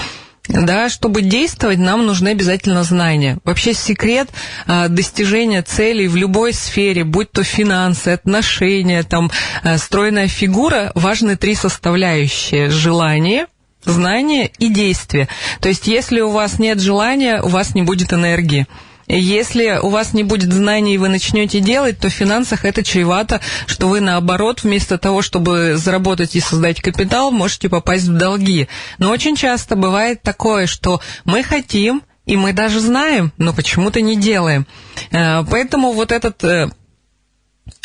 Да, 0.49 0.89
чтобы 0.89 1.21
действовать, 1.21 1.79
нам 1.79 2.07
нужны 2.07 2.31
обязательно 2.31 2.83
знания. 2.83 3.39
Вообще 3.45 3.75
секрет 3.75 4.31
а, 4.67 4.89
достижения 4.89 5.63
целей 5.63 6.09
в 6.09 6.17
любой 6.17 6.55
сфере, 6.55 7.05
будь 7.05 7.31
то 7.31 7.45
финансы, 7.45 8.09
отношения, 8.09 9.03
там, 9.03 9.31
а, 9.63 9.77
стройная 9.77 10.27
фигура, 10.27 10.91
важны 10.95 11.37
три 11.37 11.55
составляющие. 11.55 12.71
Желание, 12.71 13.47
знание 13.85 14.51
и 14.59 14.69
действие. 14.69 15.29
То 15.61 15.69
есть, 15.69 15.87
если 15.87 16.21
у 16.21 16.31
вас 16.31 16.59
нет 16.59 16.81
желания, 16.81 17.43
у 17.43 17.49
вас 17.49 17.75
не 17.75 17.83
будет 17.83 18.15
энергии. 18.15 18.67
Если 19.09 19.79
у 19.83 19.89
вас 19.89 20.13
не 20.13 20.23
будет 20.23 20.53
знаний, 20.53 20.95
и 20.95 20.99
вы 20.99 21.09
начнете 21.09 21.61
делать, 21.61 21.99
то 21.99 22.09
в 22.09 22.13
финансах 22.13 22.65
это 22.65 22.85
чревато, 22.85 23.41
что 23.67 23.89
вы 23.89 24.01
наоборот, 24.01 24.63
вместо 24.63 24.99
того, 24.99 25.23
чтобы 25.23 25.77
заработать 25.77 26.37
и 26.37 26.41
создать 26.41 26.81
капитал, 26.81 27.31
можете 27.31 27.69
попасть 27.69 28.05
в 28.05 28.17
долги. 28.17 28.69
Но 28.99 29.11
очень 29.11 29.35
часто 29.35 29.77
бывает 29.77 30.23
такое, 30.23 30.67
что 30.67 31.01
мы 31.25 31.43
хотим, 31.43 32.03
и 32.27 32.37
мы 32.37 32.53
даже 32.53 32.81
знаем, 32.81 33.33
но 33.39 33.55
почему-то 33.55 34.03
не 34.03 34.15
делаем. 34.15 34.67
Э, 35.11 35.43
Поэтому 35.51 35.93
вот 35.93 36.13
этот 36.13 36.45
э, 36.45 36.69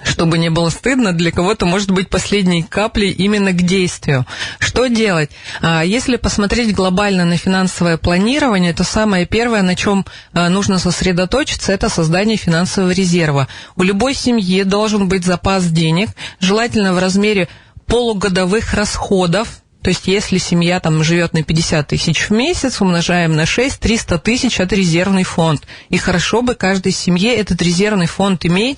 чтобы 0.03 0.37
не 0.37 0.49
было 0.49 0.69
стыдно, 0.69 1.13
для 1.13 1.31
кого-то 1.31 1.65
может 1.65 1.91
быть 1.91 2.09
последней 2.09 2.63
каплей 2.63 3.11
именно 3.11 3.51
к 3.51 3.61
действию. 3.61 4.25
Что 4.59 4.87
делать? 4.87 5.31
А, 5.61 5.83
Если 5.83 6.17
посмотреть 6.17 6.73
глобально 6.73 7.25
на 7.25 7.37
финансовое 7.37 7.97
планирование, 7.97 8.73
то 8.73 8.83
самое 8.83 9.25
первое, 9.25 9.61
на 9.61 9.75
чем 9.75 10.05
а, 10.33 10.49
нужно 10.49 10.77
сосредоточиться, 10.77 11.71
это 11.71 11.89
создание 11.89 12.37
финансового 12.37 12.91
резерва. 12.91 13.47
У 13.75 13.83
любой 13.83 14.13
семьи 14.13 14.63
должен 14.63 15.07
быть 15.07 15.25
запас 15.25 15.65
денег, 15.65 16.09
желательно 16.39 16.93
в 16.93 16.99
размере 16.99 17.47
полугодовых 17.85 18.73
расходов, 18.73 19.62
То 19.83 19.89
есть, 19.89 20.07
если 20.07 20.37
семья 20.37 20.79
там 20.79 21.03
живет 21.03 21.33
на 21.33 21.43
50 21.43 21.87
тысяч 21.89 22.29
в 22.29 22.31
месяц, 22.31 22.79
умножаем 22.79 23.35
на 23.35 23.45
6, 23.45 23.79
300 23.81 24.17
тысяч– 24.17 24.59
это 24.61 24.75
резервный 24.75 25.23
фонд. 25.23 25.63
И 25.89 25.97
хорошо 25.97 26.41
бы 26.41 26.55
каждой 26.55 26.93
семье 26.93 27.35
этот 27.35 27.61
резервный 27.61 28.07
фонд 28.07 28.45
иметь. 28.45 28.77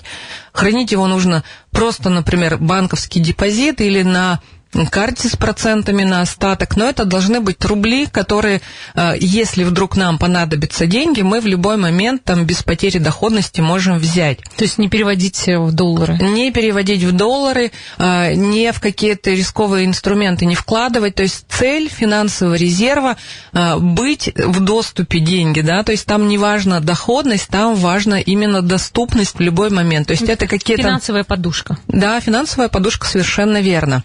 Хранить 0.52 0.90
его 0.90 1.06
нужно 1.06 1.44
просто, 1.70 2.10
например, 2.10 2.58
банковский 2.58 3.20
депозит 3.20 3.80
или 3.80 4.02
на 4.02 4.40
карте 4.84 5.28
с 5.28 5.36
процентами 5.36 6.02
на 6.02 6.20
остаток, 6.20 6.76
но 6.76 6.84
это 6.88 7.04
должны 7.06 7.40
быть 7.40 7.64
рубли, 7.64 8.06
которые, 8.06 8.60
э, 8.94 9.14
если 9.18 9.64
вдруг 9.64 9.96
нам 9.96 10.18
понадобятся 10.18 10.86
деньги, 10.86 11.22
мы 11.22 11.40
в 11.40 11.46
любой 11.46 11.78
момент 11.78 12.24
там 12.24 12.44
без 12.44 12.62
потери 12.62 12.98
доходности 12.98 13.60
можем 13.60 13.98
взять. 13.98 14.40
То 14.56 14.64
есть 14.64 14.76
не 14.76 14.88
переводить 14.88 15.46
в 15.46 15.72
доллары? 15.72 16.18
Не 16.18 16.50
переводить 16.50 17.02
в 17.04 17.12
доллары, 17.12 17.72
э, 17.98 18.34
не 18.34 18.72
в 18.72 18.80
какие-то 18.80 19.30
рисковые 19.30 19.86
инструменты 19.86 20.44
не 20.44 20.54
вкладывать. 20.54 21.14
То 21.14 21.22
есть 21.22 21.46
цель 21.48 21.88
финансового 21.88 22.54
резерва 22.54 23.16
э, 23.52 23.78
быть 23.78 24.32
в 24.36 24.60
доступе 24.60 25.20
деньги, 25.20 25.60
да, 25.60 25.82
то 25.82 25.92
есть 25.92 26.06
там 26.06 26.28
не 26.28 26.38
важна 26.38 26.80
доходность, 26.80 27.48
там 27.48 27.74
важна 27.76 28.20
именно 28.20 28.62
доступность 28.62 29.38
в 29.38 29.40
любой 29.40 29.70
момент. 29.70 30.08
То 30.08 30.12
есть 30.12 30.28
это 30.28 30.46
какие-то... 30.46 30.82
Финансовая 30.82 31.24
подушка. 31.24 31.78
Да, 31.88 32.20
финансовая 32.20 32.68
подушка 32.68 33.06
совершенно 33.06 33.60
верно. 33.60 34.02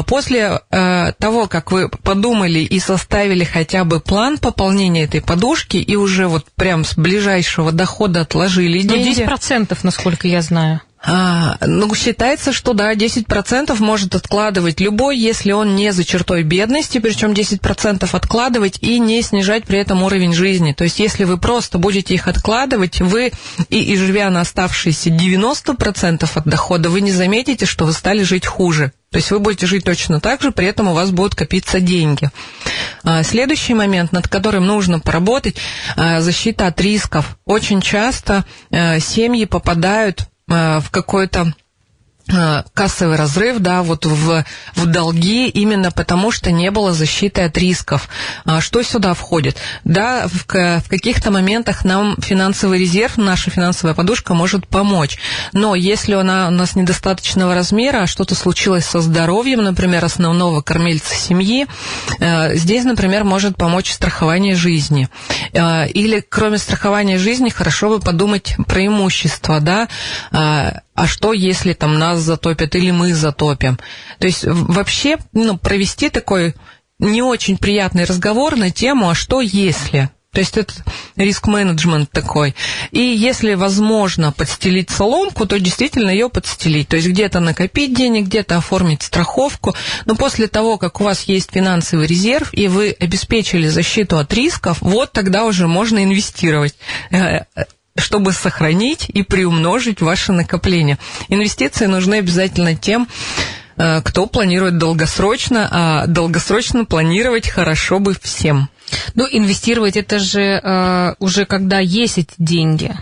А, 0.00 0.02
после 0.02 0.60
э, 0.70 1.12
того, 1.18 1.46
как 1.46 1.72
вы 1.72 1.88
подумали 1.88 2.60
и 2.60 2.80
составили 2.80 3.44
хотя 3.44 3.84
бы 3.84 4.00
план 4.00 4.38
пополнения 4.38 5.04
этой 5.04 5.20
подушки, 5.20 5.76
и 5.76 5.96
уже 5.96 6.26
вот 6.26 6.46
прям 6.56 6.84
с 6.84 6.94
ближайшего 6.96 7.72
дохода 7.72 8.22
отложили 8.22 8.82
ну, 8.82 8.94
деньги... 8.94 9.20
Ну, 9.20 9.26
10%, 9.26 9.78
насколько 9.82 10.26
я 10.26 10.42
знаю. 10.42 10.80
А, 11.02 11.56
ну, 11.66 11.94
считается, 11.94 12.52
что 12.52 12.74
да, 12.74 12.94
10% 12.94 13.74
может 13.80 14.14
откладывать 14.14 14.80
любой, 14.80 15.16
если 15.16 15.52
он 15.52 15.74
не 15.74 15.92
за 15.94 16.04
чертой 16.04 16.42
бедности, 16.42 16.98
причем 16.98 17.32
10% 17.32 18.06
откладывать 18.12 18.78
и 18.82 18.98
не 18.98 19.22
снижать 19.22 19.64
при 19.64 19.78
этом 19.78 20.02
уровень 20.02 20.34
жизни. 20.34 20.74
То 20.74 20.84
есть, 20.84 20.98
если 21.00 21.24
вы 21.24 21.38
просто 21.38 21.78
будете 21.78 22.12
их 22.12 22.28
откладывать, 22.28 23.00
вы, 23.00 23.32
и, 23.70 23.82
и 23.82 23.96
живя 23.96 24.28
на 24.28 24.42
оставшиеся 24.42 25.08
90% 25.08 26.30
от 26.34 26.44
дохода, 26.44 26.90
вы 26.90 27.00
не 27.00 27.12
заметите, 27.12 27.64
что 27.64 27.86
вы 27.86 27.94
стали 27.94 28.22
жить 28.22 28.44
хуже. 28.44 28.92
То 29.10 29.16
есть 29.16 29.30
вы 29.30 29.40
будете 29.40 29.66
жить 29.66 29.84
точно 29.84 30.20
так 30.20 30.42
же, 30.42 30.52
при 30.52 30.66
этом 30.66 30.88
у 30.88 30.92
вас 30.92 31.10
будут 31.10 31.34
копиться 31.34 31.80
деньги. 31.80 32.28
А, 33.02 33.22
следующий 33.22 33.72
момент, 33.72 34.12
над 34.12 34.28
которым 34.28 34.66
нужно 34.66 35.00
поработать, 35.00 35.56
а, 35.96 36.20
защита 36.20 36.66
от 36.66 36.80
рисков. 36.80 37.38
Очень 37.46 37.80
часто 37.80 38.44
а, 38.70 39.00
семьи 39.00 39.46
попадают 39.46 40.28
в 40.50 40.90
какой-то 40.90 41.40
Э, 41.40 41.52
кассовый 42.74 43.16
разрыв, 43.16 43.58
да, 43.58 43.82
вот 43.82 44.06
в, 44.06 44.44
в 44.74 44.86
долги 44.86 45.48
именно 45.48 45.90
потому, 45.90 46.30
что 46.30 46.50
не 46.50 46.70
было 46.70 46.92
защиты 46.92 47.42
от 47.42 47.56
рисков. 47.58 48.08
А 48.44 48.60
что 48.60 48.82
сюда 48.82 49.14
входит? 49.14 49.56
Да, 49.84 50.28
в, 50.28 50.46
в 50.46 50.88
каких-то 50.88 51.30
моментах 51.30 51.84
нам 51.84 52.16
финансовый 52.20 52.78
резерв, 52.78 53.16
наша 53.16 53.50
финансовая 53.50 53.94
подушка 53.94 54.34
может 54.34 54.66
помочь. 54.66 55.18
Но 55.52 55.74
если 55.74 56.14
она 56.14 56.48
у 56.48 56.50
нас 56.50 56.76
недостаточного 56.76 57.54
размера, 57.54 58.02
а 58.02 58.06
что-то 58.06 58.34
случилось 58.34 58.84
со 58.84 59.00
здоровьем, 59.00 59.62
например, 59.62 60.04
основного 60.04 60.62
кормильца 60.62 61.14
семьи, 61.14 61.66
э, 62.18 62.56
здесь, 62.56 62.84
например, 62.84 63.24
может 63.24 63.56
помочь 63.56 63.90
страхование 63.90 64.54
жизни. 64.54 65.08
Э, 65.52 65.88
или 65.88 66.20
кроме 66.26 66.58
страхования 66.58 67.18
жизни 67.18 67.48
хорошо 67.48 67.88
бы 67.90 68.00
подумать 68.00 68.56
про 68.66 68.86
имущество, 68.86 69.60
да, 69.60 69.88
а 71.00 71.06
что, 71.06 71.32
если 71.32 71.72
там 71.72 71.98
нас 71.98 72.20
затопят 72.20 72.74
или 72.74 72.90
мы 72.90 73.14
затопим. 73.14 73.78
То 74.18 74.26
есть 74.26 74.44
вообще 74.44 75.16
ну, 75.32 75.56
провести 75.56 76.10
такой 76.10 76.54
не 76.98 77.22
очень 77.22 77.56
приятный 77.56 78.04
разговор 78.04 78.54
на 78.56 78.70
тему, 78.70 79.08
а 79.08 79.14
что 79.14 79.40
если. 79.40 80.10
То 80.32 80.40
есть 80.40 80.58
это 80.58 80.74
риск-менеджмент 81.16 82.10
такой. 82.10 82.54
И 82.90 83.00
если 83.00 83.54
возможно 83.54 84.30
подстелить 84.30 84.90
соломку, 84.90 85.46
то 85.46 85.58
действительно 85.58 86.10
ее 86.10 86.28
подстелить. 86.28 86.88
То 86.88 86.96
есть 86.96 87.08
где-то 87.08 87.40
накопить 87.40 87.94
денег, 87.94 88.26
где-то 88.26 88.58
оформить 88.58 89.02
страховку. 89.02 89.74
Но 90.04 90.16
после 90.16 90.48
того, 90.48 90.76
как 90.76 91.00
у 91.00 91.04
вас 91.04 91.22
есть 91.22 91.50
финансовый 91.50 92.06
резерв, 92.06 92.52
и 92.52 92.68
вы 92.68 92.94
обеспечили 93.00 93.68
защиту 93.68 94.18
от 94.18 94.34
рисков, 94.34 94.82
вот 94.82 95.12
тогда 95.12 95.46
уже 95.46 95.66
можно 95.66 96.04
инвестировать 96.04 96.74
э, 97.10 97.44
чтобы 98.00 98.32
сохранить 98.32 99.08
и 99.08 99.22
приумножить 99.22 100.00
ваше 100.00 100.32
накопление. 100.32 100.98
Инвестиции 101.28 101.86
нужны 101.86 102.16
обязательно 102.16 102.74
тем, 102.74 103.08
э, 103.76 104.02
кто 104.02 104.26
планирует 104.26 104.78
долгосрочно, 104.78 105.68
а 105.70 106.06
долгосрочно 106.06 106.84
планировать 106.84 107.48
хорошо 107.48 107.98
бы 107.98 108.14
всем. 108.20 108.68
Ну, 109.14 109.26
инвестировать 109.30 109.96
это 109.96 110.18
же 110.18 110.40
э, 110.42 111.14
уже 111.20 111.44
когда 111.44 111.78
есть 111.78 112.18
эти 112.18 112.34
деньги. 112.38 112.92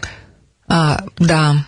А, 0.68 1.04
да. 1.18 1.64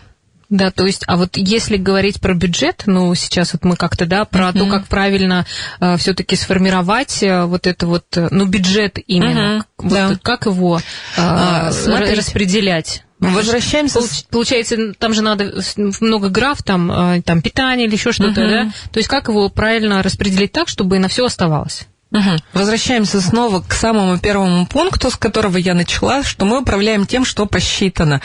Да, 0.51 0.73
то 0.73 0.85
есть, 0.85 1.05
а 1.07 1.17
вот 1.17 1.37
если 1.37 1.77
говорить 1.77 2.21
про 2.21 2.35
бюджет, 2.35 2.83
ну, 2.87 3.15
сейчас 3.15 3.53
вот 3.53 3.65
мы 3.65 3.77
как-то, 3.77 4.05
да, 4.05 4.25
про 4.25 4.49
uh-huh. 4.49 4.59
то, 4.59 4.67
как 4.67 4.87
правильно 4.89 5.47
э, 5.81 5.97
все-таки 5.97 6.35
сформировать 6.35 7.23
э, 7.23 7.45
вот 7.45 7.69
это 7.69 7.87
вот, 7.87 8.05
э, 8.17 8.27
ну, 8.33 8.47
бюджет 8.47 8.99
именно, 9.07 9.59
uh-huh. 9.59 9.65
вот, 9.79 9.93
да. 9.93 10.19
как 10.21 10.47
его 10.47 10.79
э, 10.79 10.83
а, 11.17 11.71
распределять? 12.17 13.05
Возвращаемся. 13.21 14.01
Получается, 14.31 14.93
там 14.95 15.15
же 15.15 15.23
надо 15.23 15.63
много 16.01 16.31
граф, 16.31 16.65
там, 16.65 16.91
э, 16.91 17.23
там 17.23 17.43
питание 17.43 17.87
или 17.87 17.95
еще 17.95 18.11
что-то, 18.11 18.41
uh-huh. 18.41 18.65
да? 18.65 18.73
То 18.91 18.99
есть 18.99 19.09
как 19.09 19.29
его 19.29 19.51
правильно 19.51 20.03
распределить 20.03 20.51
так, 20.51 20.67
чтобы 20.69 20.99
на 20.99 21.07
все 21.07 21.27
оставалось? 21.27 21.87
Угу. 22.13 22.39
Возвращаемся 22.55 23.21
снова 23.21 23.61
к 23.61 23.73
самому 23.73 24.19
первому 24.19 24.67
пункту, 24.67 25.13
с 25.13 25.17
которого 25.17 25.57
я 25.57 25.75
начала, 25.75 26.25
что 26.25 26.45
мы 26.45 26.61
управляем 26.61 27.07
тем, 27.07 27.25
что 27.25 27.47
посчитано. 27.47 28.21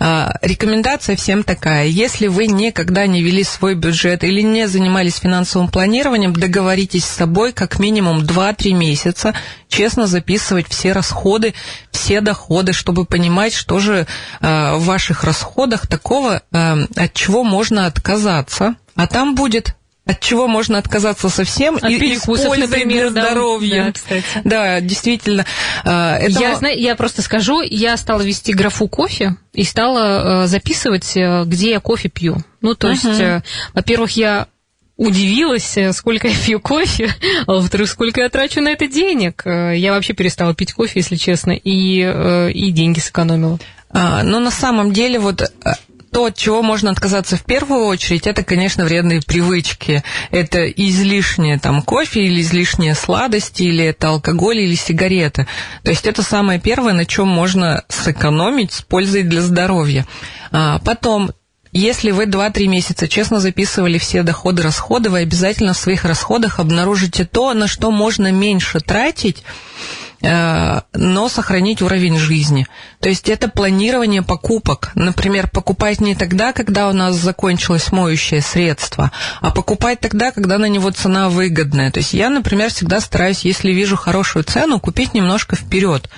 А, 0.00 0.34
рекомендация 0.42 1.14
всем 1.14 1.44
такая. 1.44 1.86
Если 1.86 2.26
вы 2.26 2.48
никогда 2.48 3.06
не 3.06 3.22
вели 3.22 3.44
свой 3.44 3.76
бюджет 3.76 4.24
или 4.24 4.40
не 4.40 4.66
занимались 4.66 5.18
финансовым 5.18 5.68
планированием, 5.68 6.32
договоритесь 6.32 7.04
с 7.04 7.16
собой 7.16 7.52
как 7.52 7.78
минимум 7.78 8.22
2-3 8.22 8.72
месяца, 8.72 9.34
честно 9.68 10.08
записывать 10.08 10.66
все 10.68 10.90
расходы, 10.90 11.54
все 11.92 12.20
доходы, 12.20 12.72
чтобы 12.72 13.04
понимать, 13.04 13.54
что 13.54 13.78
же 13.78 14.08
а, 14.40 14.74
в 14.74 14.84
ваших 14.84 15.22
расходах 15.22 15.86
такого, 15.86 16.42
а, 16.50 16.76
от 16.96 17.14
чего 17.14 17.44
можно 17.44 17.86
отказаться. 17.86 18.74
А 18.96 19.06
там 19.06 19.36
будет 19.36 19.76
от 20.08 20.20
чего 20.20 20.48
можно 20.48 20.78
отказаться 20.78 21.28
совсем 21.28 21.76
от 21.76 21.90
и 21.90 21.98
перекусов, 21.98 22.56
например, 22.56 23.10
для 23.10 23.22
здоровья. 23.24 23.84
Да, 23.84 23.92
кстати. 23.92 24.24
да 24.42 24.80
действительно. 24.80 25.44
А, 25.84 26.16
это... 26.16 26.40
Я, 26.40 26.56
знаю, 26.56 26.80
я 26.80 26.96
просто 26.96 27.20
скажу, 27.20 27.60
я 27.60 27.94
стала 27.98 28.22
вести 28.22 28.54
графу 28.54 28.88
кофе 28.88 29.36
и 29.52 29.64
стала 29.64 30.44
э, 30.44 30.46
записывать, 30.46 31.14
э, 31.14 31.44
где 31.44 31.72
я 31.72 31.80
кофе 31.80 32.08
пью. 32.08 32.38
Ну, 32.62 32.74
то 32.74 32.88
uh-huh. 32.88 32.92
есть, 32.92 33.20
э, 33.20 33.42
во-первых, 33.74 34.12
я 34.12 34.48
удивилась, 34.96 35.76
сколько 35.92 36.26
я 36.26 36.34
пью 36.34 36.58
кофе, 36.58 37.14
а 37.46 37.52
во-вторых, 37.52 37.90
сколько 37.90 38.22
я 38.22 38.30
трачу 38.30 38.62
на 38.62 38.70
это 38.70 38.86
денег. 38.86 39.42
Я 39.44 39.92
вообще 39.92 40.14
перестала 40.14 40.54
пить 40.54 40.72
кофе, 40.72 41.00
если 41.00 41.16
честно, 41.16 41.52
и, 41.52 42.00
и 42.52 42.70
деньги 42.72 42.98
сэкономила. 42.98 43.58
А, 43.90 44.22
но 44.22 44.40
на 44.40 44.50
самом 44.50 44.92
деле 44.92 45.18
вот 45.18 45.52
то, 46.10 46.26
от 46.26 46.36
чего 46.36 46.62
можно 46.62 46.90
отказаться 46.90 47.36
в 47.36 47.42
первую 47.42 47.86
очередь, 47.86 48.26
это, 48.26 48.42
конечно, 48.42 48.84
вредные 48.84 49.20
привычки. 49.20 50.02
Это 50.30 50.68
излишнее 50.68 51.58
там 51.58 51.82
кофе 51.82 52.24
или 52.24 52.40
излишние 52.40 52.94
сладости, 52.94 53.62
или 53.62 53.84
это 53.84 54.08
алкоголь 54.08 54.58
или 54.58 54.74
сигареты. 54.74 55.46
То 55.82 55.90
есть 55.90 56.06
это 56.06 56.22
самое 56.22 56.60
первое, 56.60 56.92
на 56.92 57.04
чем 57.04 57.28
можно 57.28 57.84
сэкономить 57.88 58.72
с 58.72 58.82
пользой 58.82 59.22
для 59.22 59.42
здоровья. 59.42 60.06
А 60.50 60.78
потом 60.80 61.30
если 61.72 62.12
вы 62.12 62.24
2-3 62.24 62.66
месяца 62.66 63.08
честно 63.08 63.40
записывали 63.40 63.98
все 63.98 64.22
доходы, 64.22 64.62
расходы, 64.62 65.10
вы 65.10 65.18
обязательно 65.20 65.74
в 65.74 65.78
своих 65.78 66.04
расходах 66.04 66.60
обнаружите 66.60 67.26
то, 67.26 67.52
на 67.52 67.68
что 67.68 67.90
можно 67.90 68.32
меньше 68.32 68.80
тратить, 68.80 69.44
но 70.20 71.28
сохранить 71.28 71.82
уровень 71.82 72.18
жизни. 72.18 72.66
То 73.00 73.08
есть 73.08 73.28
это 73.28 73.48
планирование 73.48 74.22
покупок. 74.22 74.90
Например, 74.94 75.48
покупать 75.48 76.00
не 76.00 76.14
тогда, 76.14 76.52
когда 76.52 76.88
у 76.88 76.92
нас 76.92 77.16
закончилось 77.16 77.92
моющее 77.92 78.40
средство, 78.40 79.12
а 79.40 79.50
покупать 79.50 80.00
тогда, 80.00 80.32
когда 80.32 80.58
на 80.58 80.66
него 80.66 80.90
цена 80.90 81.28
выгодная. 81.28 81.90
То 81.90 82.00
есть 82.00 82.14
я, 82.14 82.30
например, 82.30 82.70
всегда 82.70 83.00
стараюсь, 83.00 83.44
если 83.44 83.72
вижу 83.72 83.96
хорошую 83.96 84.44
цену, 84.44 84.80
купить 84.80 85.14
немножко 85.14 85.54
вперед. 85.54 86.08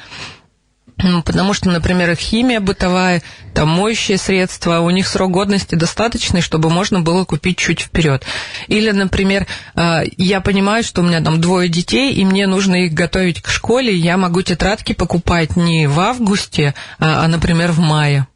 Ну, 1.02 1.22
потому 1.22 1.54
что, 1.54 1.70
например, 1.70 2.14
химия 2.14 2.60
бытовая, 2.60 3.22
там 3.54 3.68
моющие 3.68 4.18
средства, 4.18 4.80
у 4.80 4.90
них 4.90 5.06
срок 5.06 5.30
годности 5.30 5.74
достаточный, 5.74 6.40
чтобы 6.40 6.70
можно 6.70 7.00
было 7.00 7.24
купить 7.24 7.58
чуть 7.58 7.80
вперед. 7.80 8.24
Или, 8.68 8.90
например, 8.90 9.46
а, 9.74 10.02
я 10.16 10.40
понимаю, 10.40 10.82
что 10.84 11.00
у 11.00 11.04
меня 11.04 11.20
там 11.20 11.40
двое 11.40 11.68
детей, 11.68 12.12
и 12.14 12.24
мне 12.24 12.46
нужно 12.46 12.84
их 12.84 12.92
готовить 12.92 13.40
к 13.42 13.48
школе, 13.48 13.94
я 13.94 14.16
могу 14.16 14.42
тетрадки 14.42 14.92
покупать 14.92 15.56
не 15.56 15.86
в 15.86 15.98
августе, 16.00 16.74
а, 16.98 17.24
а 17.24 17.28
например, 17.28 17.72
в 17.72 17.78
мае. 17.78 18.26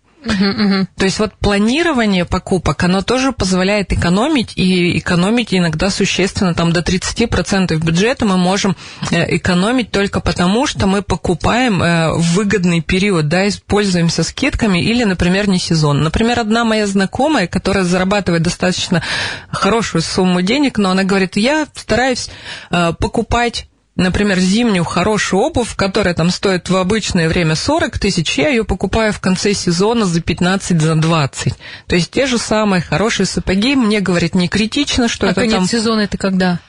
То 0.96 1.04
есть 1.04 1.18
вот 1.18 1.34
планирование 1.34 2.24
покупок, 2.24 2.82
оно 2.82 3.02
тоже 3.02 3.32
позволяет 3.32 3.92
экономить, 3.92 4.52
и 4.56 4.98
экономить 4.98 5.54
иногда 5.54 5.90
существенно, 5.90 6.54
там 6.54 6.72
до 6.72 6.80
30% 6.80 7.76
бюджета 7.76 8.24
мы 8.24 8.36
можем 8.36 8.76
э, 9.10 9.36
экономить 9.36 9.90
только 9.90 10.20
потому, 10.20 10.66
что 10.66 10.86
мы 10.86 11.02
покупаем 11.02 11.82
э, 11.82 12.12
в 12.14 12.34
выгодный 12.34 12.80
период, 12.80 13.28
да, 13.28 13.48
используемся 13.48 14.22
скидками 14.22 14.78
или, 14.78 15.04
например, 15.04 15.48
не 15.48 15.58
сезон. 15.58 16.02
Например, 16.02 16.40
одна 16.40 16.64
моя 16.64 16.86
знакомая, 16.86 17.46
которая 17.46 17.84
зарабатывает 17.84 18.42
достаточно 18.42 19.02
хорошую 19.50 20.02
сумму 20.02 20.42
денег, 20.42 20.78
но 20.78 20.90
она 20.90 21.04
говорит, 21.04 21.36
я 21.36 21.66
стараюсь 21.74 22.30
э, 22.70 22.92
покупать 22.98 23.66
например, 23.96 24.38
зимнюю 24.38 24.84
хорошую 24.84 25.42
обувь, 25.42 25.74
которая 25.76 26.14
там 26.14 26.30
стоит 26.30 26.68
в 26.68 26.76
обычное 26.76 27.28
время 27.28 27.54
40 27.54 27.98
тысяч, 27.98 28.38
я 28.38 28.48
ее 28.48 28.64
покупаю 28.64 29.12
в 29.12 29.20
конце 29.20 29.54
сезона 29.54 30.04
за 30.04 30.20
15, 30.20 30.80
за 30.80 30.94
20. 30.94 31.54
То 31.86 31.94
есть 31.94 32.10
те 32.10 32.26
же 32.26 32.38
самые 32.38 32.82
хорошие 32.82 33.26
сапоги, 33.26 33.76
мне, 33.76 34.00
говорит, 34.00 34.34
не 34.34 34.48
критично, 34.48 35.08
что 35.08 35.26
а 35.26 35.30
это 35.30 35.40
конец 35.40 35.54
там... 35.54 35.66
сезона 35.66 36.00
это 36.00 36.18
когда? 36.18 36.60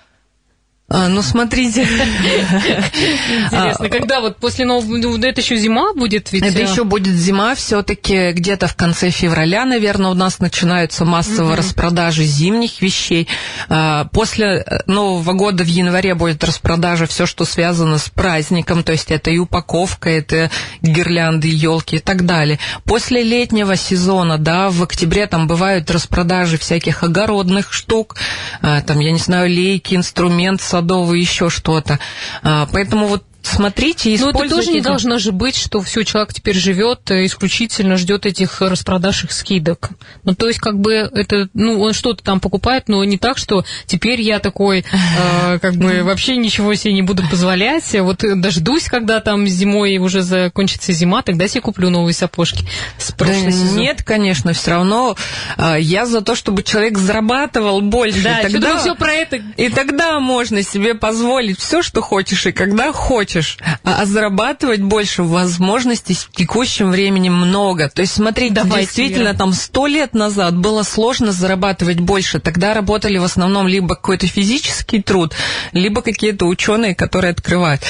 А, 0.87 1.07
ну, 1.07 1.23
смотрите. 1.23 1.81
Интересно, 1.81 3.89
когда 3.89 4.21
вот 4.21 4.37
после 4.37 4.65
Нового... 4.65 4.97
Ну, 4.97 5.17
это 5.17 5.41
еще 5.41 5.55
зима 5.55 5.93
будет 5.95 6.31
ведь? 6.31 6.43
Это 6.43 6.61
еще 6.61 6.83
будет 6.83 7.15
зима, 7.15 7.55
все-таки 7.55 8.31
где-то 8.33 8.67
в 8.67 8.75
конце 8.75 9.09
февраля, 9.09 9.65
наверное, 9.65 10.11
у 10.11 10.13
нас 10.13 10.39
начинаются 10.39 11.03
массовые 11.03 11.55
распродажи 11.55 12.23
зимних 12.23 12.83
вещей. 12.83 13.27
А, 13.67 14.05
после 14.05 14.57
э, 14.57 14.81
Нового 14.85 15.33
года 15.33 15.63
в 15.63 15.67
январе 15.67 16.13
будет 16.13 16.43
распродажа 16.43 17.07
все, 17.07 17.25
что 17.25 17.45
связано 17.45 17.97
с 17.97 18.09
праздником, 18.09 18.83
то 18.83 18.91
есть 18.91 19.09
это 19.09 19.31
и 19.31 19.39
упаковка, 19.39 20.11
это 20.11 20.51
гирлянды, 20.83 21.47
елки 21.47 21.95
и 21.95 21.99
так 21.99 22.27
далее. 22.27 22.59
После 22.83 23.23
летнего 23.23 23.75
сезона, 23.75 24.37
да, 24.37 24.69
в 24.69 24.83
октябре 24.83 25.25
там 25.25 25.47
бывают 25.47 25.89
распродажи 25.89 26.59
всяких 26.59 27.01
огородных 27.01 27.73
штук, 27.73 28.17
а, 28.61 28.81
там, 28.81 28.99
я 28.99 29.11
не 29.11 29.19
знаю, 29.19 29.49
лейки, 29.49 29.95
инструмент, 29.95 30.61
садовый, 30.75 31.21
еще 31.21 31.49
что-то. 31.49 31.99
А, 32.43 32.67
поэтому 32.71 33.07
вот 33.07 33.23
смотрите 33.47 34.11
и 34.13 34.17
Но 34.17 34.31
это 34.31 34.49
тоже 34.49 34.71
не 34.71 34.81
должно 34.81 35.19
же 35.19 35.31
быть, 35.31 35.55
что 35.55 35.81
все, 35.81 36.03
человек 36.03 36.33
теперь 36.33 36.55
живет 36.55 37.11
э, 37.11 37.25
исключительно 37.25 37.97
ждет 37.97 38.25
этих 38.25 38.61
распродаж 38.61 39.23
их 39.23 39.31
скидок. 39.31 39.89
Ну, 40.23 40.35
то 40.35 40.47
есть, 40.47 40.59
как 40.59 40.79
бы, 40.79 40.93
это, 40.93 41.49
ну, 41.53 41.79
он 41.81 41.93
что-то 41.93 42.23
там 42.23 42.39
покупает, 42.39 42.87
но 42.87 43.03
не 43.03 43.17
так, 43.17 43.37
что 43.37 43.63
теперь 43.85 44.21
я 44.21 44.39
такой, 44.39 44.79
э, 44.79 45.59
как 45.61 45.75
бы, 45.75 46.03
вообще 46.03 46.37
ничего 46.37 46.73
себе 46.75 46.93
не 46.93 47.01
буду 47.01 47.23
позволять. 47.29 47.95
Вот 47.99 48.23
дождусь, 48.35 48.85
когда 48.85 49.19
там 49.19 49.47
зимой 49.47 49.97
уже 49.97 50.21
закончится 50.21 50.93
зима, 50.93 51.21
тогда 51.21 51.47
себе 51.47 51.61
куплю 51.61 51.89
новые 51.89 52.13
сапожки. 52.13 52.65
С 52.97 53.13
да 53.17 53.33
нет, 53.75 54.03
конечно, 54.03 54.53
все 54.53 54.71
равно 54.71 55.15
э, 55.57 55.77
я 55.79 56.05
за 56.05 56.21
то, 56.21 56.35
чтобы 56.35 56.63
человек 56.63 56.97
зарабатывал 56.97 57.81
больше. 57.81 58.23
Да, 58.23 58.39
тогда, 58.41 58.77
все 58.79 58.95
про 58.95 59.13
это. 59.13 59.37
И 59.57 59.69
тогда 59.69 60.19
можно 60.19 60.63
себе 60.63 60.95
позволить 60.95 61.59
все, 61.59 61.81
что 61.81 62.01
хочешь, 62.01 62.45
и 62.45 62.51
когда 62.51 62.91
хочешь 62.91 63.34
хочешь, 63.35 63.57
а, 63.83 64.01
а 64.01 64.05
зарабатывать 64.05 64.81
больше 64.81 65.23
возможностей 65.23 66.13
в 66.13 66.31
текущем 66.31 66.91
времени 66.91 67.29
много. 67.29 67.89
То 67.89 68.01
есть, 68.01 68.13
смотрите, 68.13 68.53
Давайте, 68.55 68.85
действительно, 68.85 69.29
Вера. 69.29 69.37
там 69.37 69.53
сто 69.53 69.87
лет 69.87 70.13
назад 70.13 70.55
было 70.57 70.83
сложно 70.83 71.31
зарабатывать 71.31 71.99
больше. 71.99 72.39
Тогда 72.39 72.73
работали 72.73 73.17
в 73.17 73.23
основном 73.23 73.67
либо 73.67 73.95
какой-то 73.95 74.27
физический 74.27 75.01
труд, 75.01 75.33
либо 75.73 76.01
какие-то 76.01 76.45
ученые, 76.45 76.95
которые 76.95 77.31
открывают. 77.31 77.81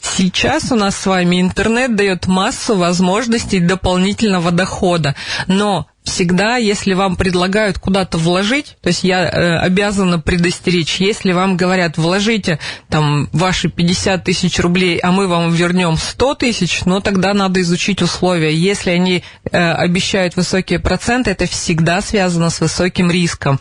Сейчас 0.00 0.70
у 0.72 0.76
нас 0.76 0.96
с 0.96 1.06
вами 1.06 1.40
интернет 1.40 1.96
дает 1.96 2.26
массу 2.26 2.76
возможностей 2.76 3.60
дополнительного 3.60 4.50
дохода. 4.50 5.14
Но 5.46 5.86
всегда, 6.04 6.56
если 6.56 6.92
вам 6.92 7.16
предлагают 7.16 7.78
куда-то 7.78 8.18
вложить, 8.18 8.76
то 8.82 8.88
есть 8.88 9.04
я 9.04 9.24
э, 9.24 9.58
обязана 9.58 10.20
предостеречь, 10.20 10.96
если 11.00 11.32
вам 11.32 11.56
говорят, 11.56 11.96
вложите 11.96 12.58
там 12.90 13.28
ваши 13.32 13.68
50 13.68 14.22
тысяч 14.22 14.58
рублей, 14.60 14.98
а 14.98 15.10
мы 15.10 15.26
вам 15.26 15.50
вернем 15.52 15.96
100 15.96 16.34
тысяч, 16.36 16.82
ну 16.84 17.00
тогда 17.00 17.32
надо 17.32 17.60
изучить 17.62 18.02
условия. 18.02 18.54
Если 18.54 18.90
они 18.90 19.24
э, 19.50 19.72
обещают 19.72 20.36
высокие 20.36 20.78
проценты, 20.78 21.30
это 21.30 21.46
всегда 21.46 22.02
связано 22.02 22.50
с 22.50 22.60
высоким 22.60 23.10
риском. 23.10 23.58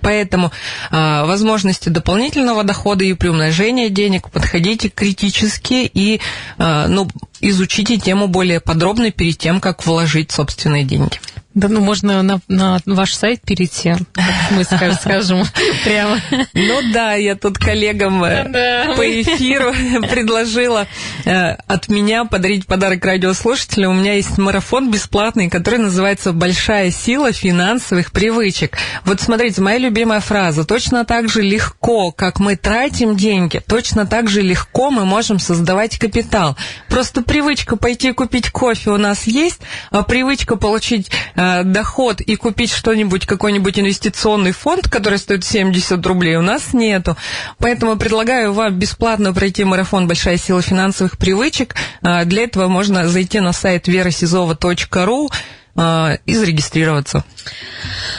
Поэтому 0.00 0.50
э, 0.90 1.24
возможности 1.24 1.90
дополнительного 1.90 2.64
дохода 2.64 3.04
и 3.04 3.12
приумножения 3.12 3.88
денег 3.90 4.30
подходите 4.30 4.88
критически 4.88 5.88
и 5.92 6.20
э, 6.58 6.86
ну, 6.88 7.06
изучите 7.40 7.98
тему 7.98 8.28
более 8.28 8.60
подробно 8.60 9.10
перед 9.10 9.36
тем, 9.38 9.60
как 9.60 9.86
вложить 9.86 10.32
собственные 10.32 10.84
деньги. 10.84 11.20
Да, 11.54 11.68
ну 11.68 11.80
можно 11.80 12.22
на, 12.22 12.40
на 12.48 12.80
ваш 12.86 13.14
сайт 13.14 13.42
перейти, 13.42 13.94
мы 14.52 14.64
скажем, 15.04 15.44
прямо. 15.84 16.18
Ну 16.54 16.80
да, 16.94 17.12
я 17.12 17.36
тут 17.36 17.58
коллегам 17.58 18.24
э, 18.24 18.96
по 18.96 19.22
эфиру 19.22 19.72
предложила 20.10 20.86
э, 21.26 21.56
от 21.66 21.88
меня 21.88 22.24
подарить 22.24 22.66
подарок 22.66 23.04
радиослушателю. 23.04 23.90
У 23.90 23.94
меня 23.94 24.14
есть 24.14 24.38
марафон 24.38 24.90
бесплатный, 24.90 25.50
который 25.50 25.78
называется 25.78 26.32
«Большая 26.32 26.90
сила 26.90 27.32
финансовых 27.32 28.12
привычек». 28.12 28.78
Вот 29.04 29.20
смотрите, 29.20 29.60
моя 29.60 29.78
любимая 29.78 30.20
фраза. 30.20 30.64
Точно 30.64 31.04
так 31.04 31.28
же 31.28 31.42
легко, 31.42 32.12
как 32.12 32.40
мы 32.40 32.56
тратим 32.56 33.14
деньги, 33.14 33.62
точно 33.66 34.06
так 34.06 34.30
же 34.30 34.40
легко 34.40 34.90
мы 34.90 35.04
можем 35.04 35.38
создавать 35.38 35.98
капитал. 35.98 36.56
Просто 36.88 37.20
привычка 37.20 37.76
пойти 37.76 38.12
купить 38.12 38.50
кофе 38.50 38.90
у 38.90 38.96
нас 38.96 39.24
есть, 39.26 39.60
а 39.90 40.02
привычка 40.02 40.56
получить 40.56 41.10
э, 41.42 41.64
доход 41.64 42.20
и 42.20 42.36
купить 42.36 42.70
что-нибудь, 42.70 43.26
какой-нибудь 43.26 43.78
инвестиционный 43.78 44.52
фонд, 44.52 44.88
который 44.88 45.18
стоит 45.18 45.44
70 45.44 46.04
рублей, 46.06 46.36
у 46.36 46.42
нас 46.42 46.72
нету. 46.72 47.16
Поэтому 47.58 47.96
предлагаю 47.96 48.52
вам 48.52 48.74
бесплатно 48.78 49.32
пройти 49.32 49.64
марафон 49.64 50.06
«Большая 50.06 50.36
сила 50.36 50.62
финансовых 50.62 51.18
привычек». 51.18 51.74
Э, 52.02 52.24
для 52.24 52.44
этого 52.44 52.68
можно 52.68 53.08
зайти 53.08 53.40
на 53.40 53.52
сайт 53.52 53.88
верасизова.ру 53.88 55.30
и 55.76 56.34
зарегистрироваться. 56.34 57.24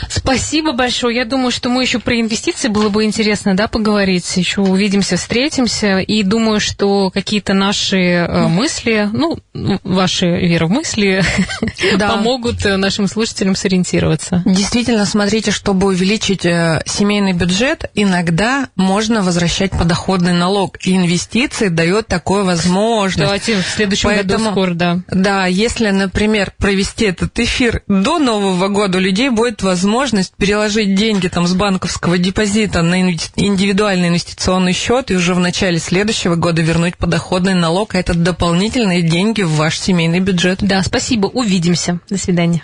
Спасибо 0.10 0.74
большое. 0.74 1.16
Я 1.16 1.26
думаю, 1.26 1.52
что 1.52 1.70
мы 1.70 1.84
еще 1.84 2.00
про 2.00 2.20
инвестиции 2.20 2.68
было 2.68 2.90
бы 2.90 3.04
интересно, 3.04 3.56
да, 3.56 3.68
поговорить. 3.68 4.38
Еще 4.38 4.62
увидимся, 4.62 5.18
встретимся. 5.18 6.00
И 6.00 6.24
думаю, 6.24 6.60
что 6.60 7.10
какие-то 7.10 7.54
наши 7.54 7.98
э, 7.98 8.48
мысли, 8.48 9.10
ну, 9.12 9.40
ваши 9.84 10.26
вера 10.26 10.68
в 10.68 10.72
мысли 10.72 11.24
да. 11.98 12.10
помогут 12.10 12.66
э, 12.66 12.78
нашим 12.78 13.08
слушателям 13.08 13.56
сориентироваться. 13.56 14.44
Действительно, 14.46 15.06
смотрите, 15.06 15.52
чтобы 15.52 15.88
увеличить 15.88 16.46
э, 16.46 16.82
семейный 16.86 17.34
бюджет, 17.34 17.90
иногда 17.96 18.70
можно 18.76 19.22
возвращать 19.22 19.72
подоходный 19.72 20.34
налог. 20.34 20.78
И 20.86 20.96
инвестиции 20.96 21.70
дает 21.70 22.08
такую 22.08 22.46
возможность. 22.46 23.20
Давайте 23.20 23.62
в 23.62 23.66
следующем 23.66 24.10
Поэтому, 24.10 24.40
году 24.40 24.52
скоро, 24.52 24.74
да. 24.74 25.00
Да, 25.08 25.46
если, 25.48 25.90
например, 25.90 26.54
провести 26.58 27.06
этот 27.06 27.34
эфир 27.44 27.84
до 27.88 28.20
Нового 28.20 28.68
года, 28.68 28.98
у 28.98 29.02
людей 29.02 29.30
будет 29.30 29.62
возможность 29.62 30.34
переложить 30.36 30.96
деньги 30.96 31.28
там 31.28 31.48
с 31.48 31.54
банковского 31.54 32.18
депозита 32.18 32.82
на 32.82 33.02
индивидуальный 33.02 34.10
инвестиционный 34.10 34.74
счет 34.74 35.12
и 35.12 35.16
уже 35.16 35.34
в 35.34 35.40
начале 35.40 35.80
следующего 35.80 36.36
года 36.36 36.62
вернуть 36.62 36.98
подоходный 36.98 37.56
налог, 37.56 37.96
а 37.96 38.00
это 38.00 38.14
дополнительные 38.14 39.02
деньги 39.02 39.42
в 39.42 39.52
ваш 39.52 39.80
семейный 39.80 40.20
бюджет. 40.20 40.60
Да, 40.62 40.82
спасибо. 40.84 41.28
Увидимся. 41.28 42.00
До 42.10 42.18
свидания. 42.18 42.64